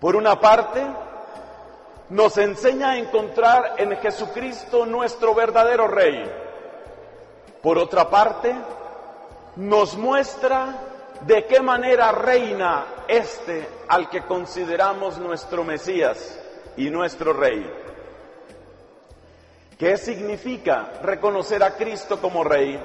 [0.00, 0.84] Por una parte,
[2.10, 6.30] nos enseña a encontrar en Jesucristo nuestro verdadero Rey.
[7.62, 8.54] Por otra parte,
[9.56, 10.74] nos muestra
[11.26, 16.38] de qué manera reina este al que consideramos nuestro Mesías
[16.76, 17.70] y nuestro Rey.
[19.78, 22.80] ¿Qué significa reconocer a Cristo como Rey?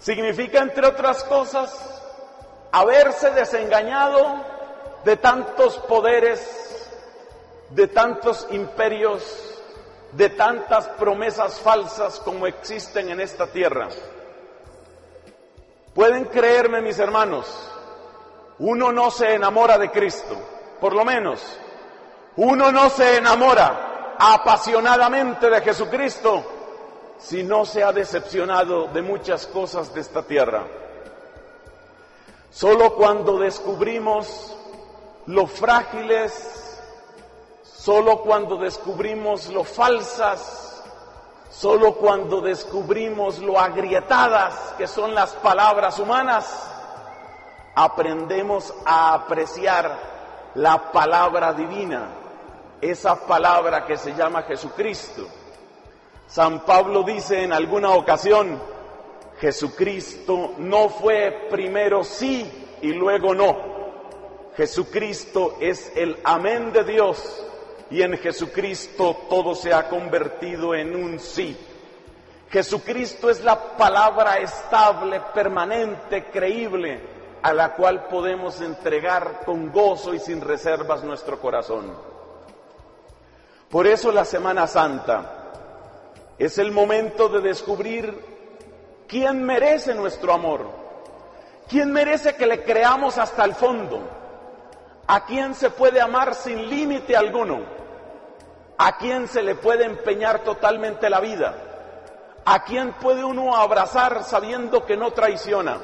[0.00, 2.02] Significa, entre otras cosas,
[2.72, 4.44] haberse desengañado
[5.04, 6.90] de tantos poderes,
[7.70, 9.60] de tantos imperios,
[10.12, 13.88] de tantas promesas falsas como existen en esta tierra.
[15.94, 17.46] Pueden creerme, mis hermanos,
[18.58, 20.36] uno no se enamora de Cristo,
[20.80, 21.58] por lo menos
[22.36, 26.44] Uno no se enamora apasionadamente de Jesucristo
[27.18, 30.64] si no se ha decepcionado de muchas cosas de esta tierra.
[32.50, 34.56] Solo cuando descubrimos
[35.26, 36.80] lo frágiles,
[37.62, 40.69] solo cuando descubrimos lo falsas,
[41.60, 46.66] solo cuando descubrimos lo agrietadas que son las palabras humanas,
[47.74, 49.98] aprendemos a apreciar
[50.54, 52.08] la palabra divina,
[52.80, 55.28] esa palabra que se llama Jesucristo.
[56.26, 58.58] San Pablo dice en alguna ocasión,
[59.38, 62.50] Jesucristo no fue primero sí
[62.80, 63.56] y luego no.
[64.56, 67.49] Jesucristo es el amén de Dios
[67.90, 71.56] y en Jesucristo todo se ha convertido en un sí.
[72.50, 77.00] Jesucristo es la palabra estable, permanente, creíble,
[77.42, 81.92] a la cual podemos entregar con gozo y sin reservas nuestro corazón.
[83.68, 85.36] Por eso la Semana Santa
[86.38, 88.18] es el momento de descubrir
[89.06, 90.66] quién merece nuestro amor,
[91.68, 94.08] quién merece que le creamos hasta el fondo,
[95.06, 97.79] a quién se puede amar sin límite alguno,
[98.82, 101.54] a quién se le puede empeñar totalmente la vida,
[102.46, 105.76] a quién puede uno abrazar sabiendo que no traiciona.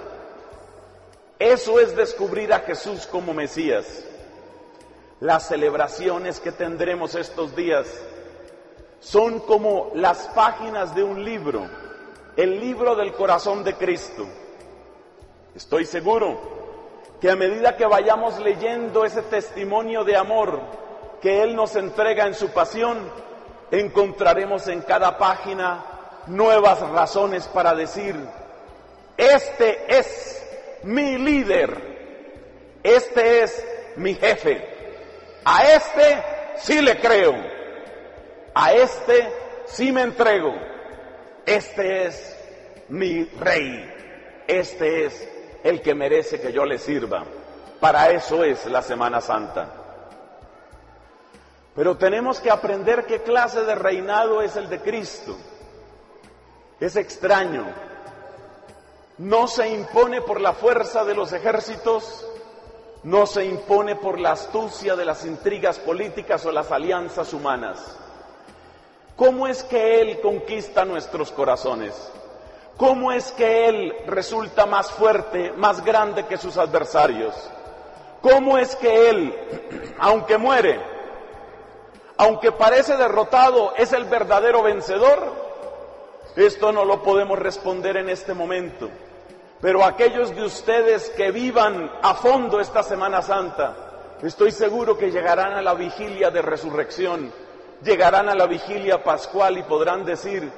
[1.39, 4.02] Eso es descubrir a Jesús como Mesías.
[5.20, 7.86] Las celebraciones que tendremos estos días
[8.98, 11.68] son como las páginas de un libro,
[12.35, 14.27] el libro del corazón de Cristo.
[15.55, 16.40] Estoy seguro
[17.20, 20.85] que a medida que vayamos leyendo ese testimonio de amor
[21.20, 22.98] que Él nos entrega en su pasión,
[23.70, 25.84] encontraremos en cada página
[26.26, 28.16] nuevas razones para decir,
[29.16, 33.66] este es mi líder, este es
[33.97, 34.62] mi jefe,
[35.44, 36.22] a este
[36.56, 37.34] sí le creo,
[38.55, 39.32] a este
[39.66, 40.55] sí me entrego,
[41.44, 42.36] este es
[42.88, 43.93] mi rey,
[44.47, 45.28] este es
[45.64, 47.24] el que merece que yo le sirva.
[47.80, 49.85] Para eso es la Semana Santa.
[51.77, 55.36] Pero tenemos que aprender qué clase de reinado es el de Cristo.
[56.81, 57.66] Es extraño,
[59.19, 62.27] no se impone por la fuerza de los ejércitos,
[63.03, 67.97] no se impone por la astucia de las intrigas políticas o las alianzas humanas.
[69.15, 71.94] ¿Cómo es que Él conquista nuestros corazones?
[72.77, 77.35] ¿Cómo es que Él resulta más fuerte, más grande que sus adversarios?
[78.20, 79.35] ¿Cómo es que Él,
[79.98, 80.95] aunque muere,
[82.16, 85.47] aunque parece derrotado, es el verdadero vencedor?
[86.34, 88.90] Esto no lo podemos responder en este momento.
[89.60, 93.74] Pero aquellos de ustedes que vivan a fondo esta Semana Santa,
[94.22, 97.32] estoy seguro que llegarán a la vigilia de resurrección,
[97.82, 100.51] llegarán a la vigilia pascual y podrán decir,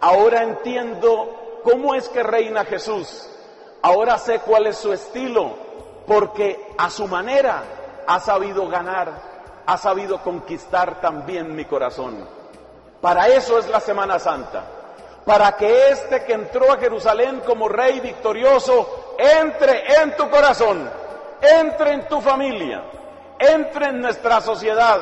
[0.00, 3.30] ahora entiendo cómo es que reina Jesús,
[3.80, 5.54] ahora sé cuál es su estilo,
[6.06, 7.62] porque a su manera
[8.06, 9.33] ha sabido ganar,
[9.66, 12.26] ha sabido conquistar también mi corazón.
[13.00, 14.64] Para eso es la Semana Santa
[15.24, 20.88] para que este que entró a Jerusalén como rey victorioso entre en tu corazón,
[21.40, 22.82] entre en tu familia,
[23.38, 24.98] entre en nuestra sociedad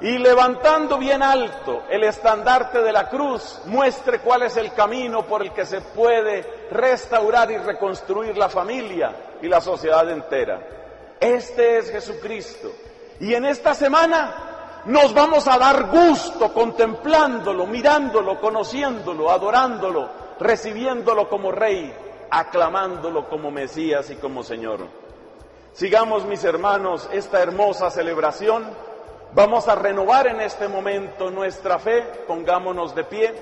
[0.00, 5.40] y levantando bien alto el estandarte de la cruz, muestre cuál es el camino por
[5.42, 10.60] el que se puede restaurar y reconstruir la familia y la sociedad entera.
[11.20, 12.70] Este es Jesucristo.
[13.24, 21.50] Y en esta semana nos vamos a dar gusto contemplándolo, mirándolo, conociéndolo, adorándolo, recibiéndolo como
[21.50, 21.90] Rey,
[22.30, 24.80] aclamándolo como Mesías y como Señor.
[25.72, 28.66] Sigamos, mis hermanos, esta hermosa celebración.
[29.32, 33.32] Vamos a renovar en este momento nuestra fe, pongámonos de pie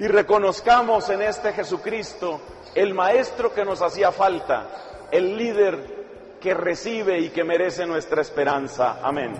[0.00, 2.40] y reconozcamos en este Jesucristo
[2.74, 4.66] el Maestro que nos hacía falta,
[5.12, 5.99] el líder
[6.40, 8.98] que recibe y que merece nuestra esperanza.
[9.02, 9.32] Amén.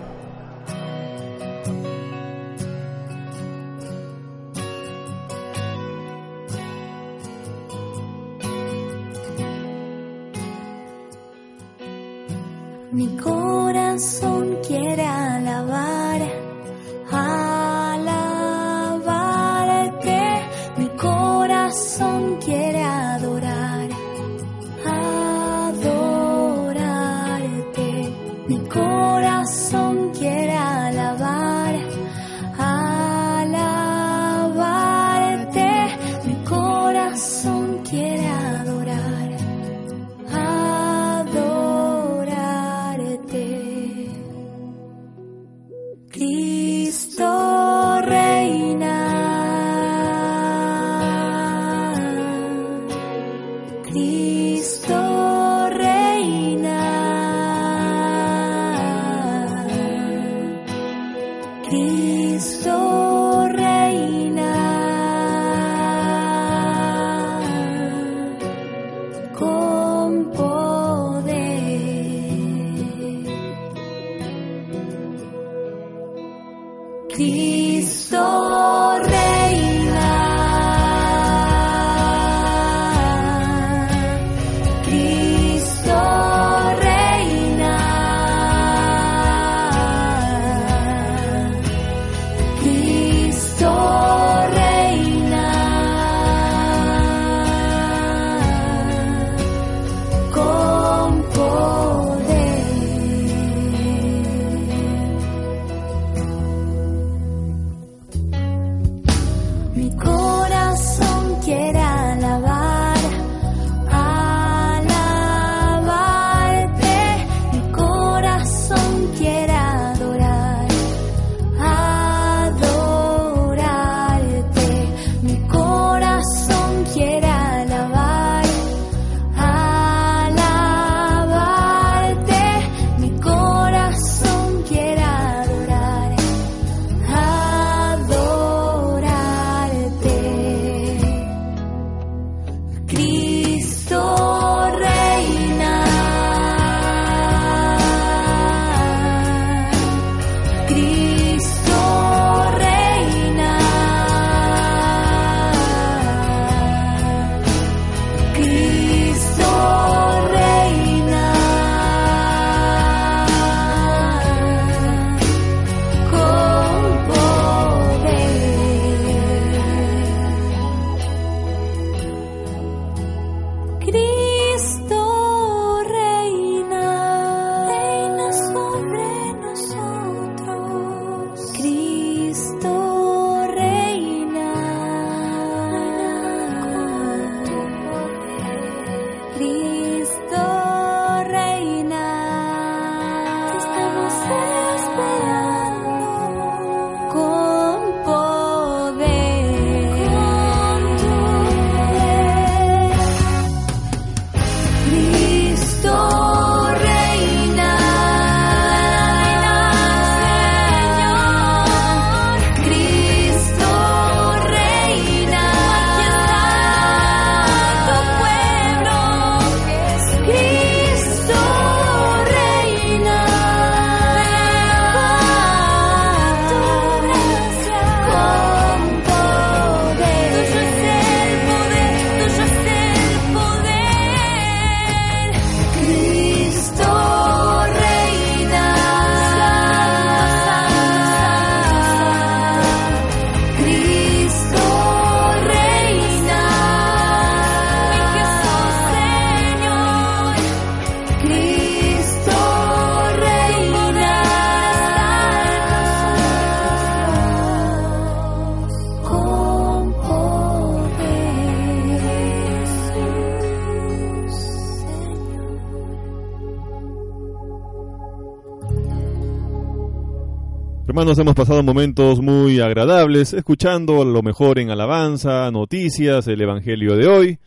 [271.11, 277.05] Hermanos, hemos pasado momentos muy agradables escuchando lo mejor en alabanza, noticias, el Evangelio de
[277.05, 277.39] hoy,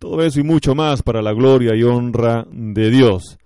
[0.00, 3.38] todo eso y mucho más para la gloria y honra de Dios.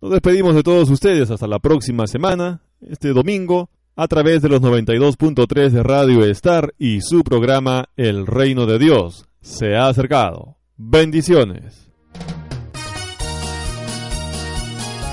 [0.00, 4.62] Nos despedimos de todos ustedes hasta la próxima semana, este domingo, a través de los
[4.62, 10.56] 92.3 de Radio Star y su programa El Reino de Dios se ha acercado.
[10.76, 11.89] Bendiciones.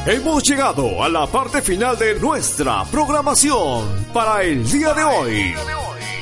[0.10, 5.54] Hemos llegado a la parte final de nuestra programación para el día de hoy.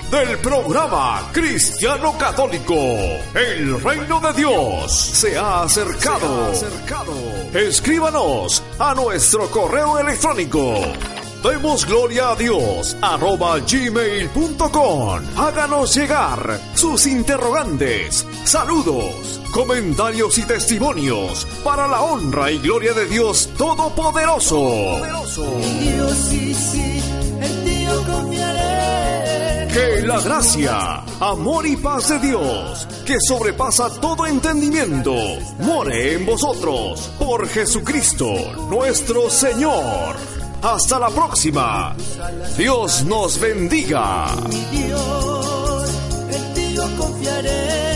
[0.10, 2.74] Del programa Cristiano Católico,
[3.36, 6.52] el reino de Dios se ha acercado.
[7.54, 10.82] Escríbanos a nuestro correo electrónico.
[11.46, 15.22] Demos gloria a Dios arroba gmail.com.
[15.38, 23.48] Háganos llegar sus interrogantes, saludos, comentarios y testimonios para la honra y gloria de Dios
[23.60, 25.02] Todopoderoso.
[29.72, 35.14] Que la gracia, amor y paz de Dios, que sobrepasa todo entendimiento,
[35.60, 38.34] more en vosotros por Jesucristo
[38.68, 40.45] nuestro Señor.
[40.62, 41.96] Hasta la próxima.
[42.58, 44.28] Dios nos bendiga.
[44.72, 45.90] Dios,
[46.32, 47.95] en ti yo confiaré.